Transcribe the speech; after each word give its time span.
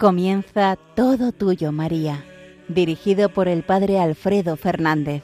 Comienza 0.00 0.78
Todo 0.96 1.30
Tuyo, 1.30 1.72
María, 1.72 2.24
dirigido 2.68 3.28
por 3.28 3.48
el 3.48 3.62
Padre 3.62 4.00
Alfredo 4.00 4.56
Fernández. 4.56 5.22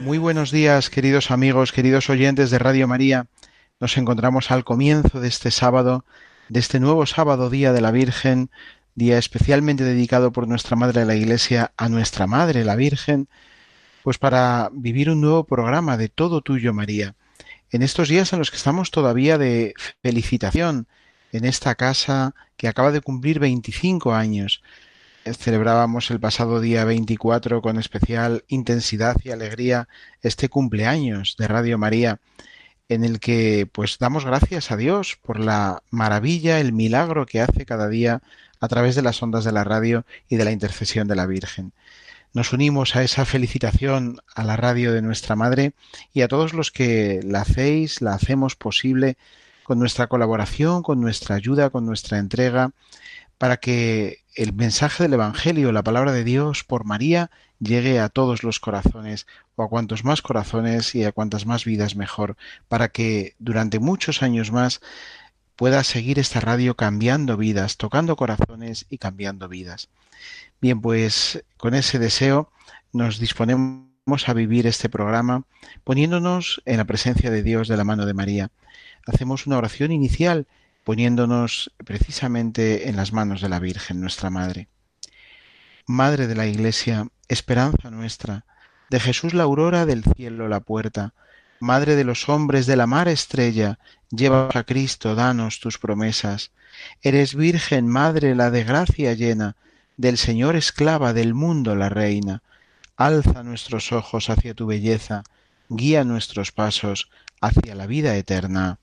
Muy 0.00 0.18
buenos 0.18 0.50
días, 0.50 0.90
queridos 0.90 1.30
amigos, 1.30 1.70
queridos 1.70 2.10
oyentes 2.10 2.50
de 2.50 2.58
Radio 2.58 2.88
María. 2.88 3.28
Nos 3.78 3.96
encontramos 3.96 4.50
al 4.50 4.64
comienzo 4.64 5.20
de 5.20 5.28
este 5.28 5.52
sábado, 5.52 6.04
de 6.48 6.58
este 6.58 6.80
nuevo 6.80 7.06
sábado, 7.06 7.48
Día 7.48 7.72
de 7.72 7.80
la 7.80 7.92
Virgen, 7.92 8.50
día 8.94 9.18
especialmente 9.18 9.84
dedicado 9.84 10.32
por 10.32 10.48
nuestra 10.48 10.76
Madre 10.76 11.04
la 11.04 11.14
Iglesia 11.14 11.72
a 11.76 11.88
nuestra 11.88 12.26
Madre, 12.26 12.64
la 12.64 12.76
Virgen, 12.76 13.28
pues 14.02 14.18
para 14.18 14.70
vivir 14.72 15.10
un 15.10 15.20
nuevo 15.20 15.44
programa 15.44 15.96
de 15.96 16.08
Todo 16.08 16.42
Tuyo, 16.42 16.72
María. 16.72 17.14
En 17.70 17.82
estos 17.82 18.08
días 18.08 18.32
en 18.32 18.38
los 18.38 18.50
que 18.50 18.56
estamos 18.56 18.90
todavía 18.90 19.38
de 19.38 19.74
felicitación 20.02 20.86
en 21.32 21.44
esta 21.44 21.74
casa 21.74 22.34
que 22.56 22.68
acaba 22.68 22.92
de 22.92 23.00
cumplir 23.00 23.40
25 23.40 24.14
años. 24.14 24.62
Celebrábamos 25.24 26.10
el 26.10 26.20
pasado 26.20 26.60
día 26.60 26.84
24 26.84 27.62
con 27.62 27.78
especial 27.78 28.44
intensidad 28.46 29.16
y 29.24 29.30
alegría 29.30 29.88
este 30.22 30.48
cumpleaños 30.48 31.34
de 31.38 31.48
Radio 31.48 31.78
María 31.78 32.20
en 32.88 33.04
el 33.04 33.20
que 33.20 33.68
pues 33.70 33.98
damos 33.98 34.24
gracias 34.24 34.70
a 34.70 34.76
Dios 34.76 35.18
por 35.22 35.40
la 35.40 35.82
maravilla, 35.90 36.60
el 36.60 36.72
milagro 36.72 37.26
que 37.26 37.40
hace 37.40 37.64
cada 37.64 37.88
día 37.88 38.22
a 38.64 38.68
través 38.68 38.94
de 38.94 39.02
las 39.02 39.22
ondas 39.22 39.44
de 39.44 39.52
la 39.52 39.62
radio 39.62 40.06
y 40.28 40.36
de 40.36 40.44
la 40.44 40.50
intercesión 40.50 41.06
de 41.06 41.14
la 41.14 41.26
Virgen. 41.26 41.72
Nos 42.32 42.54
unimos 42.54 42.96
a 42.96 43.02
esa 43.02 43.26
felicitación 43.26 44.22
a 44.34 44.42
la 44.42 44.56
radio 44.56 44.92
de 44.92 45.02
nuestra 45.02 45.36
Madre 45.36 45.74
y 46.14 46.22
a 46.22 46.28
todos 46.28 46.54
los 46.54 46.70
que 46.70 47.20
la 47.22 47.42
hacéis, 47.42 48.00
la 48.00 48.14
hacemos 48.14 48.56
posible 48.56 49.18
con 49.64 49.78
nuestra 49.78 50.06
colaboración, 50.06 50.82
con 50.82 51.00
nuestra 51.00 51.36
ayuda, 51.36 51.68
con 51.68 51.84
nuestra 51.84 52.18
entrega, 52.18 52.72
para 53.36 53.58
que 53.58 54.24
el 54.34 54.54
mensaje 54.54 55.02
del 55.02 55.12
Evangelio, 55.12 55.70
la 55.70 55.84
palabra 55.84 56.12
de 56.12 56.24
Dios 56.24 56.64
por 56.64 56.84
María, 56.84 57.30
llegue 57.60 58.00
a 58.00 58.08
todos 58.08 58.42
los 58.42 58.60
corazones, 58.60 59.26
o 59.56 59.62
a 59.62 59.68
cuantos 59.68 60.04
más 60.04 60.22
corazones 60.22 60.94
y 60.94 61.04
a 61.04 61.12
cuantas 61.12 61.46
más 61.46 61.64
vidas 61.64 61.96
mejor, 61.96 62.36
para 62.68 62.88
que 62.88 63.34
durante 63.38 63.78
muchos 63.78 64.22
años 64.22 64.50
más 64.50 64.80
pueda 65.56 65.84
seguir 65.84 66.18
esta 66.18 66.40
radio 66.40 66.76
cambiando 66.76 67.36
vidas, 67.36 67.76
tocando 67.76 68.16
corazones 68.16 68.86
y 68.88 68.98
cambiando 68.98 69.48
vidas. 69.48 69.88
Bien, 70.60 70.80
pues 70.80 71.44
con 71.56 71.74
ese 71.74 71.98
deseo 71.98 72.50
nos 72.92 73.18
disponemos 73.18 73.84
a 74.26 74.34
vivir 74.34 74.66
este 74.66 74.88
programa 74.88 75.44
poniéndonos 75.84 76.62
en 76.64 76.78
la 76.78 76.84
presencia 76.84 77.30
de 77.30 77.42
Dios 77.42 77.68
de 77.68 77.76
la 77.76 77.84
mano 77.84 78.06
de 78.06 78.14
María. 78.14 78.50
Hacemos 79.06 79.46
una 79.46 79.58
oración 79.58 79.92
inicial 79.92 80.46
poniéndonos 80.84 81.72
precisamente 81.84 82.88
en 82.88 82.96
las 82.96 83.12
manos 83.12 83.40
de 83.40 83.48
la 83.48 83.58
Virgen, 83.58 84.00
nuestra 84.00 84.30
Madre. 84.30 84.68
Madre 85.86 86.26
de 86.26 86.34
la 86.34 86.46
Iglesia, 86.46 87.08
esperanza 87.28 87.90
nuestra, 87.90 88.44
de 88.90 89.00
Jesús 89.00 89.34
la 89.34 89.44
aurora 89.44 89.86
del 89.86 90.04
cielo 90.04 90.48
la 90.48 90.60
puerta, 90.60 91.14
Madre 91.64 91.96
de 91.96 92.04
los 92.04 92.28
hombres 92.28 92.66
de 92.66 92.76
la 92.76 92.86
mar 92.86 93.08
estrella, 93.08 93.78
lleva 94.10 94.50
a 94.52 94.64
Cristo, 94.64 95.14
danos 95.14 95.60
tus 95.60 95.78
promesas. 95.78 96.50
Eres 97.00 97.34
Virgen, 97.34 97.88
Madre, 97.88 98.34
la 98.34 98.50
de 98.50 98.64
gracia 98.64 99.14
llena, 99.14 99.56
del 99.96 100.18
Señor 100.18 100.56
esclava, 100.56 101.14
del 101.14 101.32
mundo 101.32 101.74
la 101.74 101.88
reina. 101.88 102.42
Alza 102.98 103.42
nuestros 103.42 103.92
ojos 103.92 104.28
hacia 104.28 104.52
tu 104.52 104.66
belleza, 104.66 105.24
guía 105.70 106.04
nuestros 106.04 106.52
pasos 106.52 107.08
hacia 107.40 107.74
la 107.74 107.86
vida 107.86 108.14
eterna. 108.14 108.78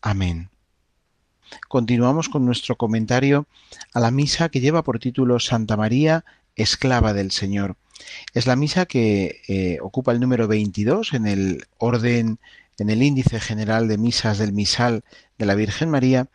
Amén. 0.00 0.50
Continuamos 1.66 2.28
con 2.28 2.46
nuestro 2.46 2.76
comentario 2.76 3.48
a 3.92 3.98
la 3.98 4.12
misa 4.12 4.48
que 4.48 4.60
lleva 4.60 4.84
por 4.84 5.00
título 5.00 5.40
Santa 5.40 5.76
María, 5.76 6.24
esclava 6.56 7.12
del 7.12 7.30
Señor. 7.30 7.76
Es 8.34 8.46
la 8.46 8.56
misa 8.56 8.86
que 8.86 9.42
eh, 9.48 9.78
ocupa 9.80 10.12
el 10.12 10.20
número 10.20 10.48
22 10.48 11.14
en 11.14 11.26
el 11.26 11.66
orden, 11.78 12.38
en 12.78 12.90
el 12.90 13.02
índice 13.02 13.40
general 13.40 13.88
de 13.88 13.98
misas 13.98 14.38
del 14.38 14.52
misal 14.52 15.04
de 15.38 15.46
la 15.46 15.54
Virgen 15.54 15.90
María 15.90 16.28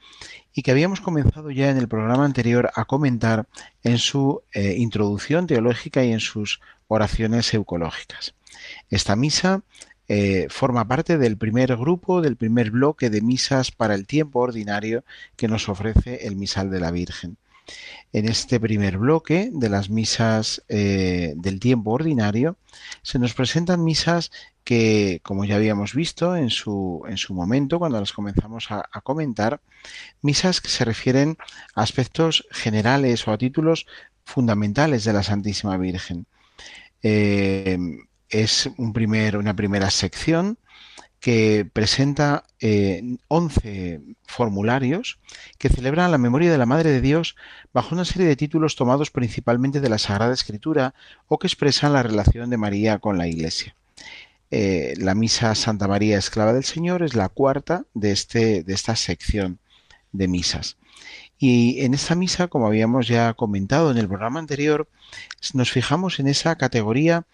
y 0.53 0.63
que 0.63 0.71
habíamos 0.71 1.01
comenzado 1.01 1.51
ya 1.51 1.69
en 1.69 1.77
el 1.77 1.87
programa 1.87 2.25
anterior 2.25 2.71
a 2.75 2.85
comentar 2.85 3.47
en 3.83 3.97
su 3.97 4.41
eh, 4.53 4.75
introducción 4.77 5.45
teológica 5.45 6.03
y 6.03 6.11
en 6.11 6.19
sus 6.19 6.61
oraciones 6.87 7.53
eucológicas. 7.53 8.33
Esta 8.89 9.15
misa 9.15 9.61
eh, 10.07 10.47
forma 10.49 10.87
parte 10.87 11.17
del 11.17 11.37
primer 11.37 11.75
grupo, 11.75 12.21
del 12.21 12.37
primer 12.37 12.71
bloque 12.71 13.09
de 13.09 13.21
misas 13.21 13.71
para 13.71 13.93
el 13.93 14.07
tiempo 14.07 14.39
ordinario 14.39 15.03
que 15.35 15.47
nos 15.47 15.67
ofrece 15.67 16.25
el 16.27 16.37
misal 16.37 16.71
de 16.71 16.79
la 16.79 16.91
Virgen. 16.91 17.37
En 18.13 18.27
este 18.27 18.59
primer 18.59 18.97
bloque 18.97 19.49
de 19.51 19.69
las 19.69 19.89
misas 19.89 20.63
eh, 20.69 21.33
del 21.35 21.59
tiempo 21.59 21.91
ordinario 21.91 22.57
se 23.01 23.19
nos 23.19 23.33
presentan 23.33 23.83
misas 23.83 24.31
que, 24.63 25.21
como 25.23 25.45
ya 25.45 25.55
habíamos 25.55 25.93
visto 25.93 26.35
en 26.35 26.49
su, 26.49 27.03
en 27.07 27.17
su 27.17 27.33
momento, 27.33 27.79
cuando 27.79 27.99
las 27.99 28.13
comenzamos 28.13 28.69
a, 28.69 28.83
comentar, 29.01 29.61
misas 30.21 30.59
que 30.59 30.69
se 30.69 30.83
refieren 30.83 31.37
a 31.73 31.83
aspectos 31.83 32.45
generales 32.51 33.27
o 33.27 33.31
a 33.31 33.37
títulos 33.37 33.85
fundamentales 34.25 35.05
de 35.05 35.13
la 35.13 35.23
Santísima 35.23 35.77
Virgen. 35.77 36.25
Eh, 37.01 37.77
es 38.29 38.69
un 38.77 38.91
primer, 38.91 39.37
una 39.37 39.55
primera 39.55 39.89
sección 39.89 40.57
que 41.19 41.67
presenta 41.71 42.43
eh, 42.59 43.17
11 43.27 44.01
formularios 44.25 45.19
que 45.57 45.69
celebran 45.69 46.11
la 46.11 46.17
memoria 46.17 46.51
de 46.51 46.57
la 46.57 46.65
Madre 46.65 46.91
de 46.91 47.01
Dios 47.01 47.35
bajo 47.73 47.95
una 47.95 48.05
serie 48.05 48.27
de 48.27 48.35
títulos 48.35 48.75
tomados 48.75 49.11
principalmente 49.11 49.81
de 49.81 49.89
la 49.89 49.97
Sagrada 49.97 50.33
Escritura 50.33 50.93
o 51.27 51.39
que 51.39 51.47
expresan 51.47 51.93
la 51.93 52.03
relación 52.03 52.49
de 52.49 52.57
María 52.57 52.99
con 52.99 53.17
la 53.17 53.27
Iglesia. 53.27 53.75
Eh, 54.49 54.93
la 54.97 55.15
Misa 55.15 55.55
Santa 55.55 55.87
María 55.87 56.17
Esclava 56.17 56.53
del 56.53 56.63
Señor 56.63 57.03
es 57.03 57.15
la 57.15 57.29
cuarta 57.29 57.85
de, 57.93 58.11
este, 58.11 58.63
de 58.63 58.73
esta 58.73 58.95
sección 58.95 59.59
de 60.11 60.27
misas. 60.27 60.77
Y 61.39 61.81
en 61.81 61.93
esta 61.93 62.15
misa, 62.15 62.47
como 62.47 62.65
habíamos 62.65 63.07
ya 63.07 63.33
comentado 63.35 63.91
en 63.91 63.97
el 63.97 64.07
programa 64.07 64.39
anterior, 64.39 64.89
nos 65.53 65.71
fijamos 65.71 66.19
en 66.19 66.27
esa 66.27 66.55
categoría 66.55 67.25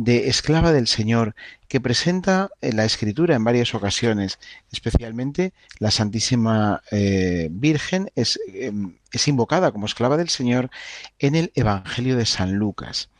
de 0.00 0.30
esclava 0.30 0.72
del 0.72 0.86
Señor 0.86 1.34
que 1.68 1.78
presenta 1.78 2.48
en 2.62 2.76
la 2.76 2.86
Escritura 2.86 3.36
en 3.36 3.44
varias 3.44 3.74
ocasiones, 3.74 4.38
especialmente 4.72 5.52
la 5.78 5.90
Santísima 5.90 6.82
eh, 6.90 7.48
Virgen 7.50 8.10
es, 8.14 8.40
em, 8.54 8.96
es, 9.12 9.28
invocada 9.28 9.72
como 9.72 9.84
esclava 9.84 10.16
del 10.16 10.30
Señor 10.30 10.70
en 11.18 11.34
el 11.34 11.52
Evangelio 11.54 12.16
de 12.16 12.24
San 12.24 12.54
Lucas. 12.54 13.10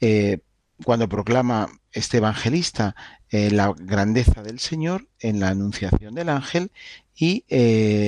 Eh, 0.00 0.38
cuando 0.82 1.10
proclama 1.10 1.68
este 1.92 2.18
evangelista 2.18 2.96
eh, 3.30 3.50
la 3.50 3.74
grandeza 3.76 4.42
del 4.42 4.60
Señor 4.60 5.08
en 5.20 5.40
la 5.40 5.50
anunciación 5.50 6.14
del 6.14 6.30
ángel 6.30 6.70
y 7.14 7.44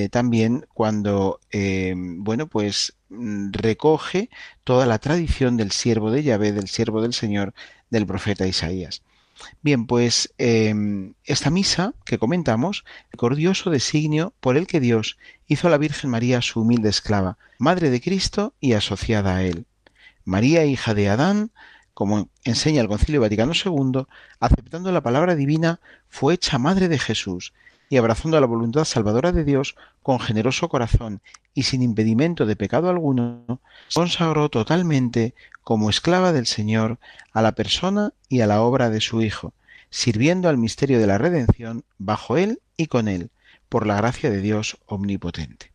también 0.09 0.67
cuando 0.73 1.41
em, 1.51 2.23
bueno 2.23 2.47
pues 2.47 2.95
mm, 3.09 3.51
recoge 3.53 4.31
toda 4.63 4.87
la 4.87 5.01
tradición 5.01 5.57
del 5.57 5.73
siervo 5.73 6.11
de 6.13 6.23
Yahvé, 6.23 6.53
del 6.53 6.69
siervo 6.69 7.03
del 7.03 7.13
Señor, 7.13 7.53
del 7.91 8.07
profeta 8.07 8.47
Isaías. 8.47 9.03
Bien, 9.63 9.87
pues 9.87 10.35
em, 10.39 11.15
esta 11.25 11.51
misa 11.51 11.95
que 12.05 12.19
comentamos, 12.19 12.85
el 13.13 13.19
cordioso 13.19 13.71
designio 13.71 14.35
por 14.41 14.57
el 14.57 14.67
que 14.67 14.81
Dios 14.81 15.19
hizo 15.47 15.69
a 15.69 15.71
la 15.71 15.79
Virgen 15.79 16.11
María 16.11 16.43
su 16.43 16.61
humilde 16.61 16.91
esclava, 16.91 17.39
madre 17.59 17.91
de 17.91 18.01
Cristo 18.01 18.55
y 18.61 18.75
asociada 18.75 19.37
a 19.37 19.43
él. 19.43 19.67
María, 20.25 20.65
hija 20.65 20.95
de 20.95 21.09
Adán, 21.09 21.51
como 21.95 22.29
enseña 22.45 22.83
el 22.83 22.89
Concilio 22.89 23.21
Vaticano 23.21 23.53
II, 23.53 24.07
aceptando 24.41 24.93
la 24.93 25.03
palabra 25.03 25.35
divina, 25.37 25.81
fue 26.09 26.35
hecha 26.35 26.59
madre 26.59 26.89
de 26.89 26.99
Jesús 26.99 27.53
y 27.91 27.97
abrazando 27.97 28.41
la 28.41 28.47
voluntad 28.47 28.85
salvadora 28.85 29.33
de 29.33 29.45
Dios 29.45 29.75
con 30.03 30.21
generoso 30.21 30.69
corazón 30.69 31.21
y 31.53 31.65
sin 31.65 31.83
impedimento 31.83 32.47
de 32.47 32.55
pecado 32.55 32.89
alguno, 32.89 33.61
consagró 33.93 34.49
totalmente 34.49 35.35
como 35.63 35.91
esclava 35.91 36.33
del 36.33 36.47
Señor 36.47 36.99
a 37.33 37.43
la 37.43 37.53
persona 37.53 38.15
y 38.29 38.41
a 38.41 38.47
la 38.47 38.63
obra 38.63 38.91
de 38.91 39.01
su 39.01 39.21
Hijo, 39.23 39.53
sirviendo 39.91 40.49
al 40.49 40.57
misterio 40.57 41.01
de 41.01 41.09
la 41.09 41.19
redención 41.19 41.85
bajo 41.99 42.37
él 42.37 42.63
y 42.77 42.87
con 42.87 43.09
él, 43.09 43.31
por 43.69 43.89
la 43.89 43.97
gracia 43.97 44.31
de 44.31 44.41
Dios 44.41 44.79
omnipotente. 44.87 45.73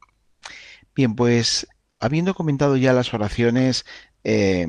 Bien, 0.96 1.16
pues 1.16 1.68
habiendo 2.00 2.34
comentado 2.34 2.78
ya 2.78 2.94
las 2.94 3.14
oraciones 3.14 3.86
eh, 4.24 4.68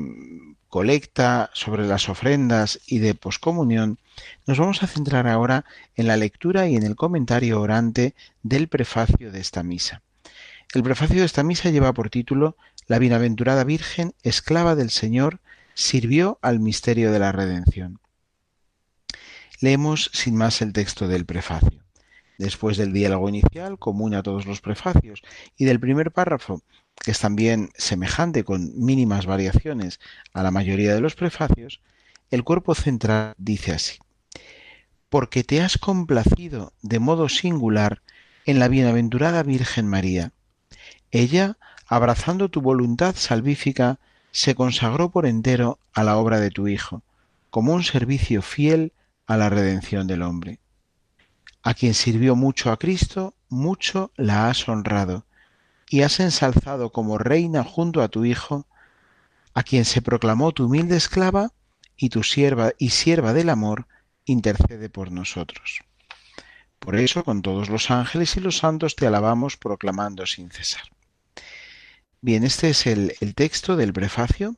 colecta, 0.67 1.49
sobre 1.53 1.87
las 1.87 2.09
ofrendas 2.09 2.81
y 2.87 2.99
de 2.99 3.15
poscomunión, 3.15 3.99
nos 4.45 4.57
vamos 4.57 4.83
a 4.83 4.87
centrar 4.87 5.27
ahora 5.27 5.65
en 5.95 6.07
la 6.07 6.17
lectura 6.17 6.67
y 6.67 6.75
en 6.75 6.83
el 6.83 6.95
comentario 6.95 7.61
orante 7.61 8.15
del 8.43 8.67
prefacio 8.67 9.31
de 9.31 9.39
esta 9.39 9.63
misa. 9.63 10.01
El 10.73 10.83
prefacio 10.83 11.19
de 11.19 11.25
esta 11.25 11.43
misa 11.43 11.69
lleva 11.69 11.93
por 11.93 12.09
título 12.09 12.57
La 12.87 12.99
bienaventurada 12.99 13.63
Virgen, 13.63 14.13
esclava 14.23 14.75
del 14.75 14.89
Señor, 14.89 15.39
sirvió 15.73 16.39
al 16.41 16.59
misterio 16.59 17.11
de 17.11 17.19
la 17.19 17.31
redención. 17.31 17.99
Leemos 19.59 20.09
sin 20.13 20.35
más 20.35 20.61
el 20.61 20.73
texto 20.73 21.07
del 21.07 21.25
prefacio. 21.25 21.83
Después 22.37 22.77
del 22.77 22.93
diálogo 22.93 23.29
inicial, 23.29 23.79
común 23.79 24.13
a 24.13 24.21
todos 24.21 24.45
los 24.45 24.61
prefacios, 24.61 25.23
y 25.55 25.65
del 25.65 25.79
primer 25.79 26.11
párrafo, 26.11 26.61
que 27.03 27.11
es 27.11 27.19
también 27.19 27.69
semejante 27.75 28.43
con 28.43 28.77
mínimas 28.77 29.25
variaciones 29.25 29.99
a 30.33 30.43
la 30.43 30.51
mayoría 30.51 30.93
de 30.93 31.01
los 31.01 31.15
prefacios, 31.15 31.81
el 32.29 32.43
cuerpo 32.43 32.75
central 32.75 33.33
dice 33.37 33.71
así. 33.71 33.97
Porque 35.09 35.43
te 35.43 35.61
has 35.61 35.77
complacido 35.77 36.73
de 36.81 36.99
modo 36.99 37.29
singular 37.29 38.01
en 38.45 38.59
la 38.59 38.67
bienaventurada 38.67 39.43
Virgen 39.43 39.87
María. 39.87 40.33
Ella, 41.11 41.57
abrazando 41.87 42.49
tu 42.49 42.61
voluntad 42.61 43.15
salvífica, 43.15 43.99
se 44.31 44.55
consagró 44.55 45.09
por 45.09 45.25
entero 45.25 45.79
a 45.93 46.03
la 46.03 46.17
obra 46.17 46.39
de 46.39 46.51
tu 46.51 46.67
Hijo, 46.67 47.03
como 47.49 47.73
un 47.73 47.83
servicio 47.83 48.41
fiel 48.41 48.93
a 49.25 49.37
la 49.37 49.49
redención 49.49 50.07
del 50.07 50.21
hombre. 50.21 50.59
A 51.63 51.73
quien 51.73 51.93
sirvió 51.93 52.35
mucho 52.35 52.71
a 52.71 52.77
Cristo, 52.77 53.33
mucho 53.49 54.11
la 54.15 54.49
has 54.49 54.67
honrado, 54.67 55.25
y 55.89 56.01
has 56.01 56.19
ensalzado 56.19 56.91
como 56.91 57.17
reina 57.17 57.63
junto 57.63 58.01
a 58.01 58.09
tu 58.09 58.25
Hijo, 58.25 58.67
a 59.53 59.63
quien 59.63 59.85
se 59.85 60.01
proclamó 60.01 60.51
tu 60.51 60.65
humilde 60.65 60.97
esclava, 60.97 61.53
y 61.95 62.09
tu 62.09 62.23
sierva 62.23 62.73
y 62.77 62.91
sierva 62.91 63.33
del 63.33 63.49
amor, 63.49 63.87
intercede 64.27 64.89
por 64.89 65.11
nosotros. 65.11 65.79
Por 66.79 66.95
eso, 66.95 67.23
con 67.23 67.41
todos 67.41 67.69
los 67.69 67.89
ángeles 67.89 68.37
y 68.37 68.39
los 68.39 68.57
santos 68.57 68.95
te 68.95 69.07
alabamos 69.07 69.57
proclamando 69.57 70.25
sin 70.27 70.51
cesar. 70.51 70.83
Bien, 72.21 72.43
este 72.43 72.69
es 72.69 72.85
el, 72.85 73.15
texto 73.35 73.75
del 73.75 73.93
prefacio. 73.93 74.55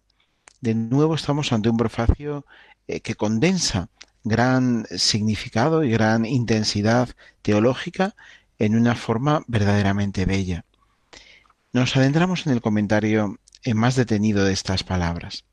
De 0.59 0.75
nuevo 0.75 1.15
estamos 1.15 1.53
ante 1.53 1.69
un 1.69 1.77
prefacio 1.77 2.45
eh, 2.87 2.99
que 2.99 3.15
condensa 3.15 3.89
gran 4.23 4.85
significado 4.97 5.83
y 5.83 5.91
gran 5.91 6.25
intensidad 6.25 7.09
teológica 7.41 8.15
en 8.57 8.75
una 8.75 8.95
forma 8.95 9.43
verdaderamente 9.47 10.25
bella. 10.25 10.65
Nos 11.71 11.95
adentramos 11.95 12.45
en 12.45 12.53
el 12.53 12.61
comentario 12.61 13.39
más 13.73 13.95
detenido 13.95 14.43
de 14.43 14.53
estas 14.53 14.83
palabras. 14.83 15.45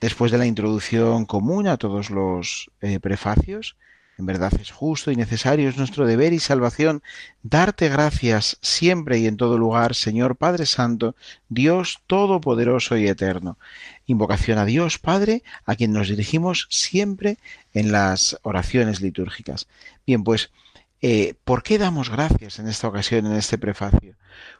Después 0.00 0.30
de 0.30 0.38
la 0.38 0.46
introducción 0.46 1.26
común 1.26 1.66
a 1.66 1.76
todos 1.76 2.10
los 2.10 2.70
eh, 2.80 3.00
prefacios, 3.00 3.76
en 4.18 4.26
verdad 4.26 4.52
es 4.60 4.72
justo 4.72 5.12
y 5.12 5.16
necesario, 5.16 5.68
es 5.68 5.76
nuestro 5.76 6.04
deber 6.04 6.32
y 6.32 6.40
salvación 6.40 7.02
darte 7.42 7.88
gracias 7.88 8.58
siempre 8.62 9.18
y 9.18 9.26
en 9.26 9.36
todo 9.36 9.58
lugar, 9.58 9.94
Señor 9.94 10.36
Padre 10.36 10.66
Santo, 10.66 11.14
Dios 11.48 12.00
Todopoderoso 12.08 12.96
y 12.96 13.06
Eterno. 13.06 13.58
Invocación 14.06 14.58
a 14.58 14.64
Dios 14.64 14.98
Padre, 14.98 15.44
a 15.64 15.76
quien 15.76 15.92
nos 15.92 16.08
dirigimos 16.08 16.66
siempre 16.68 17.38
en 17.72 17.92
las 17.92 18.38
oraciones 18.42 19.00
litúrgicas. 19.00 19.68
Bien, 20.04 20.24
pues, 20.24 20.50
eh, 21.00 21.34
¿por 21.44 21.62
qué 21.62 21.78
damos 21.78 22.10
gracias 22.10 22.58
en 22.58 22.66
esta 22.66 22.88
ocasión, 22.88 23.26
en 23.26 23.34
este 23.34 23.56
prefacio? 23.56 24.16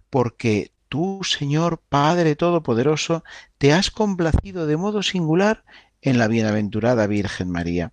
Porque 0.09 0.71
tú, 0.89 1.21
Señor 1.23 1.81
Padre 1.89 2.37
Todopoderoso, 2.37 3.25
te 3.59 3.73
has 3.73 3.91
complacido 3.91 4.67
de 4.67 4.77
modo 4.77 5.03
singular 5.03 5.65
en 6.03 6.19
la 6.19 6.29
bienaventurada 6.29 7.07
Virgen 7.07 7.51
María. 7.51 7.93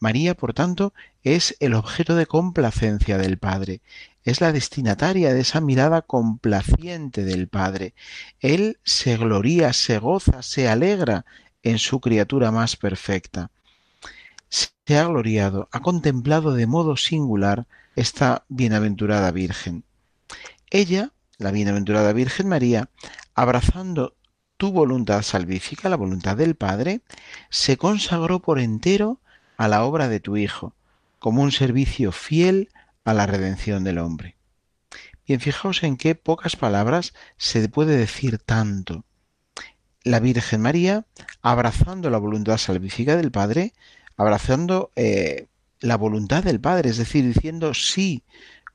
María, 0.00 0.34
por 0.34 0.54
tanto, 0.54 0.92
es 1.22 1.56
el 1.60 1.74
objeto 1.74 2.14
de 2.14 2.26
complacencia 2.26 3.18
del 3.18 3.38
Padre, 3.38 3.80
es 4.24 4.40
la 4.40 4.52
destinataria 4.52 5.32
de 5.32 5.40
esa 5.40 5.60
mirada 5.60 6.02
complaciente 6.02 7.24
del 7.24 7.48
Padre. 7.48 7.94
Él 8.40 8.78
se 8.84 9.16
gloría, 9.16 9.72
se 9.72 9.98
goza, 9.98 10.42
se 10.42 10.68
alegra 10.68 11.24
en 11.62 11.78
su 11.78 12.00
criatura 12.00 12.50
más 12.50 12.76
perfecta. 12.76 13.50
Se 14.48 14.98
ha 14.98 15.04
gloriado, 15.04 15.68
ha 15.72 15.80
contemplado 15.80 16.54
de 16.54 16.66
modo 16.66 16.96
singular 16.96 17.66
esta 17.96 18.44
bienaventurada 18.48 19.30
Virgen. 19.30 19.84
Ella 20.70 21.12
la 21.38 21.52
bienaventurada 21.52 22.12
Virgen 22.12 22.48
María, 22.48 22.90
abrazando 23.34 24.16
tu 24.56 24.72
voluntad 24.72 25.22
salvífica, 25.22 25.88
la 25.88 25.96
voluntad 25.96 26.36
del 26.36 26.56
Padre, 26.56 27.00
se 27.48 27.76
consagró 27.76 28.40
por 28.40 28.58
entero 28.58 29.20
a 29.56 29.68
la 29.68 29.84
obra 29.84 30.08
de 30.08 30.20
tu 30.20 30.36
Hijo, 30.36 30.74
como 31.18 31.42
un 31.42 31.52
servicio 31.52 32.12
fiel 32.12 32.70
a 33.04 33.14
la 33.14 33.26
redención 33.26 33.84
del 33.84 33.98
hombre. 33.98 34.36
Bien, 35.26 35.40
fijaos 35.40 35.82
en 35.82 35.96
qué 35.96 36.14
pocas 36.14 36.56
palabras 36.56 37.14
se 37.36 37.68
puede 37.68 37.96
decir 37.96 38.38
tanto. 38.38 39.04
La 40.02 40.20
Virgen 40.20 40.60
María, 40.60 41.06
abrazando 41.42 42.10
la 42.10 42.18
voluntad 42.18 42.56
salvífica 42.56 43.16
del 43.16 43.30
Padre, 43.30 43.74
abrazando 44.16 44.90
eh, 44.96 45.46
la 45.80 45.96
voluntad 45.96 46.42
del 46.42 46.60
Padre, 46.60 46.90
es 46.90 46.96
decir, 46.96 47.24
diciendo 47.24 47.74
sí, 47.74 48.24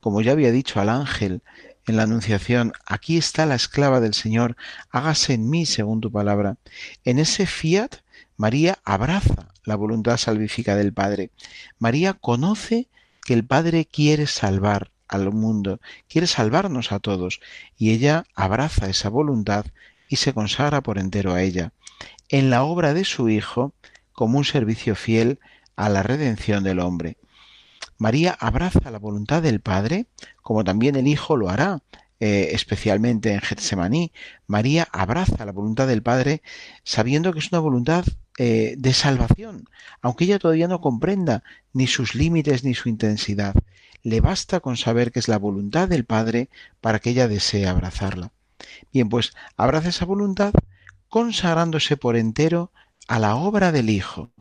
como 0.00 0.20
ya 0.20 0.32
había 0.32 0.52
dicho 0.52 0.80
al 0.80 0.88
ángel, 0.88 1.42
en 1.86 1.96
la 1.96 2.04
Anunciación, 2.04 2.72
aquí 2.86 3.16
está 3.16 3.46
la 3.46 3.54
esclava 3.54 4.00
del 4.00 4.14
Señor, 4.14 4.56
hágase 4.90 5.34
en 5.34 5.50
mí 5.50 5.66
según 5.66 6.00
tu 6.00 6.10
palabra. 6.10 6.56
En 7.04 7.18
ese 7.18 7.46
fiat, 7.46 7.96
María 8.36 8.78
abraza 8.84 9.48
la 9.64 9.76
voluntad 9.76 10.16
salvífica 10.16 10.76
del 10.76 10.92
Padre. 10.92 11.30
María 11.78 12.14
conoce 12.14 12.88
que 13.24 13.34
el 13.34 13.44
Padre 13.44 13.86
quiere 13.86 14.26
salvar 14.26 14.90
al 15.08 15.30
mundo, 15.32 15.80
quiere 16.08 16.26
salvarnos 16.26 16.92
a 16.92 16.98
todos, 16.98 17.40
y 17.76 17.90
ella 17.90 18.24
abraza 18.34 18.88
esa 18.88 19.08
voluntad 19.08 19.66
y 20.08 20.16
se 20.16 20.32
consagra 20.32 20.82
por 20.82 20.98
entero 20.98 21.32
a 21.32 21.42
ella, 21.42 21.72
en 22.28 22.50
la 22.50 22.64
obra 22.64 22.94
de 22.94 23.04
su 23.04 23.28
Hijo, 23.28 23.72
como 24.12 24.38
un 24.38 24.44
servicio 24.44 24.94
fiel 24.94 25.38
a 25.76 25.88
la 25.88 26.02
redención 26.02 26.64
del 26.64 26.80
hombre. 26.80 27.16
María 28.04 28.36
abraza 28.38 28.90
la 28.90 28.98
voluntad 28.98 29.40
del 29.40 29.60
Padre, 29.62 30.04
como 30.42 30.62
también 30.62 30.94
el 30.94 31.06
Hijo 31.06 31.38
lo 31.38 31.48
hará, 31.48 31.80
eh, 32.20 32.50
especialmente 32.52 33.32
en 33.32 33.40
Getsemaní. 33.40 34.12
María 34.46 34.86
abraza 34.92 35.46
la 35.46 35.52
voluntad 35.52 35.86
del 35.86 36.02
Padre 36.02 36.42
sabiendo 36.82 37.32
que 37.32 37.38
es 37.38 37.50
una 37.50 37.60
voluntad 37.60 38.04
eh, 38.36 38.74
de 38.76 38.92
salvación, 38.92 39.70
aunque 40.02 40.24
ella 40.24 40.38
todavía 40.38 40.68
no 40.68 40.82
comprenda 40.82 41.44
ni 41.72 41.86
sus 41.86 42.14
límites 42.14 42.62
ni 42.62 42.74
su 42.74 42.90
intensidad. 42.90 43.54
Le 44.02 44.20
basta 44.20 44.60
con 44.60 44.76
saber 44.76 45.10
que 45.10 45.20
es 45.20 45.28
la 45.28 45.38
voluntad 45.38 45.88
del 45.88 46.04
Padre 46.04 46.50
para 46.82 46.98
que 46.98 47.08
ella 47.08 47.26
desee 47.26 47.66
abrazarla. 47.66 48.32
Bien, 48.92 49.08
pues 49.08 49.32
abraza 49.56 49.88
esa 49.88 50.04
voluntad 50.04 50.52
consagrándose 51.08 51.96
por 51.96 52.16
entero 52.16 52.70
a 53.08 53.18
la 53.18 53.36
obra 53.36 53.72
del 53.72 53.88
Hijo. 53.88 54.33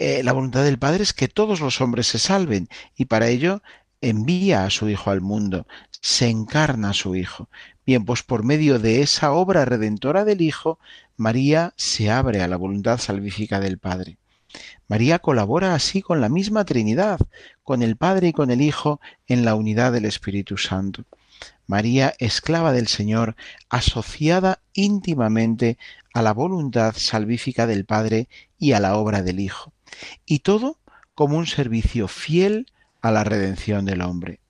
Eh, 0.00 0.22
la 0.22 0.32
voluntad 0.32 0.62
del 0.62 0.78
Padre 0.78 1.02
es 1.02 1.12
que 1.12 1.26
todos 1.26 1.60
los 1.60 1.80
hombres 1.80 2.06
se 2.06 2.20
salven 2.20 2.68
y 2.96 3.06
para 3.06 3.26
ello 3.26 3.62
envía 4.00 4.64
a 4.64 4.70
su 4.70 4.88
Hijo 4.88 5.10
al 5.10 5.20
mundo, 5.20 5.66
se 5.90 6.28
encarna 6.28 6.90
a 6.90 6.94
su 6.94 7.16
Hijo. 7.16 7.48
Bien, 7.84 8.04
pues 8.04 8.22
por 8.22 8.44
medio 8.44 8.78
de 8.78 9.02
esa 9.02 9.32
obra 9.32 9.64
redentora 9.64 10.24
del 10.24 10.40
Hijo, 10.40 10.78
María 11.16 11.74
se 11.76 12.12
abre 12.12 12.42
a 12.42 12.46
la 12.46 12.56
voluntad 12.56 12.98
salvífica 12.98 13.58
del 13.58 13.78
Padre. 13.78 14.18
María 14.86 15.18
colabora 15.18 15.74
así 15.74 16.00
con 16.00 16.20
la 16.20 16.28
misma 16.28 16.64
Trinidad, 16.64 17.18
con 17.64 17.82
el 17.82 17.96
Padre 17.96 18.28
y 18.28 18.32
con 18.32 18.52
el 18.52 18.62
Hijo 18.62 19.00
en 19.26 19.44
la 19.44 19.56
unidad 19.56 19.90
del 19.90 20.04
Espíritu 20.04 20.58
Santo. 20.58 21.06
María, 21.66 22.14
esclava 22.20 22.70
del 22.70 22.86
Señor, 22.86 23.34
asociada 23.68 24.60
íntimamente 24.74 25.76
a 26.14 26.22
la 26.22 26.32
voluntad 26.32 26.94
salvífica 26.96 27.66
del 27.66 27.84
Padre 27.84 28.28
y 28.60 28.72
a 28.72 28.80
la 28.80 28.96
obra 28.96 29.22
del 29.22 29.40
Hijo 29.40 29.72
y 30.26 30.40
todo 30.40 30.78
como 31.14 31.36
un 31.36 31.46
servicio 31.46 32.08
fiel 32.08 32.70
a 33.02 33.10
la 33.10 33.24
redención 33.24 33.84
del 33.84 34.02
hombre. 34.02 34.40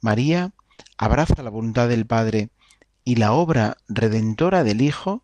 María 0.00 0.52
abraza 0.96 1.42
la 1.42 1.50
voluntad 1.50 1.88
del 1.88 2.06
Padre 2.06 2.50
y 3.04 3.16
la 3.16 3.32
obra 3.32 3.76
redentora 3.88 4.64
del 4.64 4.80
Hijo 4.80 5.22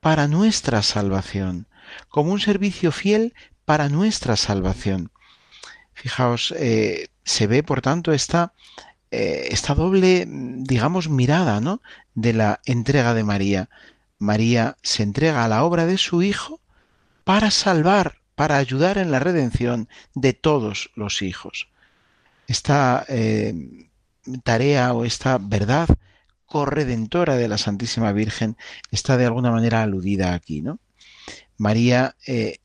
para 0.00 0.28
nuestra 0.28 0.82
salvación, 0.82 1.66
como 2.08 2.32
un 2.32 2.40
servicio 2.40 2.92
fiel 2.92 3.34
para 3.64 3.88
nuestra 3.88 4.36
salvación. 4.36 5.10
Fijaos, 5.92 6.54
eh, 6.56 7.08
se 7.24 7.46
ve 7.46 7.62
por 7.62 7.82
tanto 7.82 8.12
esta, 8.12 8.52
eh, 9.10 9.48
esta 9.50 9.74
doble, 9.74 10.26
digamos, 10.28 11.08
mirada 11.08 11.60
¿no? 11.60 11.82
de 12.14 12.32
la 12.32 12.60
entrega 12.64 13.12
de 13.14 13.24
María. 13.24 13.68
María 14.18 14.76
se 14.82 15.02
entrega 15.02 15.44
a 15.44 15.48
la 15.48 15.64
obra 15.64 15.86
de 15.86 15.98
su 15.98 16.22
Hijo 16.22 16.60
para 17.24 17.50
salvar 17.50 18.19
para 18.40 18.56
ayudar 18.56 18.96
en 18.96 19.10
la 19.10 19.18
redención 19.18 19.86
de 20.14 20.32
todos 20.32 20.92
los 20.94 21.20
hijos. 21.20 21.68
Esta 22.46 23.04
eh, 23.06 23.52
tarea 24.44 24.94
o 24.94 25.04
esta 25.04 25.36
verdad 25.36 25.86
corredentora 26.46 27.36
de 27.36 27.48
la 27.48 27.58
Santísima 27.58 28.12
Virgen 28.12 28.56
está 28.90 29.18
de 29.18 29.26
alguna 29.26 29.50
manera 29.50 29.82
aludida 29.82 30.32
aquí, 30.32 30.62
¿no? 30.62 30.78
María 31.58 32.16
eh, 32.26 32.60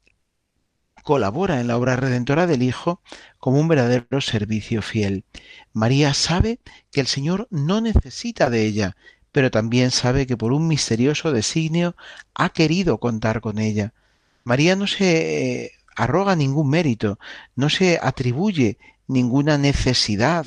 colabora 1.03 1.59
en 1.59 1.67
la 1.67 1.75
obra 1.75 1.97
redentora 1.97 2.47
del 2.47 2.63
Hijo 2.63 3.01
como 3.37 3.59
un 3.59 3.67
verdadero 3.67 4.21
servicio 4.21 4.81
fiel. 4.81 5.25
María 5.73 6.13
sabe 6.13 6.61
que 6.93 7.01
el 7.01 7.07
Señor 7.07 7.49
no 7.51 7.81
necesita 7.81 8.49
de 8.49 8.65
ella, 8.65 8.95
pero 9.33 9.51
también 9.51 9.91
sabe 9.91 10.25
que 10.25 10.37
por 10.37 10.53
un 10.53 10.69
misterioso 10.69 11.33
designio 11.33 11.97
ha 12.33 12.51
querido 12.51 12.97
contar 13.01 13.41
con 13.41 13.59
ella. 13.59 13.91
María 14.45 14.75
no 14.75 14.85
se 14.85 15.63
eh, 15.63 15.71
arroga 15.95 16.35
ningún 16.35 16.69
mérito, 16.69 17.17
no 17.55 17.69
se 17.69 17.99
atribuye 18.01 18.77
ninguna 19.07 19.57
necesidad. 19.57 20.45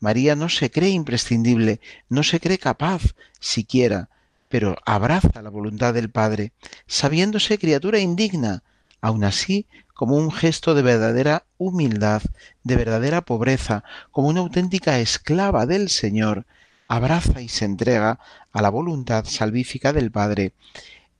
María 0.00 0.36
no 0.36 0.50
se 0.50 0.70
cree 0.70 0.90
imprescindible, 0.90 1.80
no 2.10 2.22
se 2.22 2.40
cree 2.40 2.58
capaz 2.58 3.14
siquiera, 3.40 4.10
pero 4.50 4.76
abraza 4.84 5.40
la 5.42 5.48
voluntad 5.48 5.94
del 5.94 6.10
Padre, 6.10 6.52
sabiéndose 6.86 7.58
criatura 7.58 7.98
indigna, 7.98 8.62
aun 9.00 9.24
así 9.24 9.66
como 9.94 10.16
un 10.16 10.30
gesto 10.30 10.74
de 10.74 10.82
verdadera 10.82 11.44
humildad, 11.56 12.22
de 12.64 12.76
verdadera 12.76 13.22
pobreza, 13.22 13.82
como 14.12 14.28
una 14.28 14.40
auténtica 14.40 15.00
esclava 15.00 15.64
del 15.64 15.88
Señor, 15.88 16.44
abraza 16.86 17.40
y 17.40 17.48
se 17.48 17.64
entrega 17.64 18.20
a 18.52 18.62
la 18.62 18.68
voluntad 18.68 19.24
salvífica 19.24 19.94
del 19.94 20.10
Padre, 20.10 20.52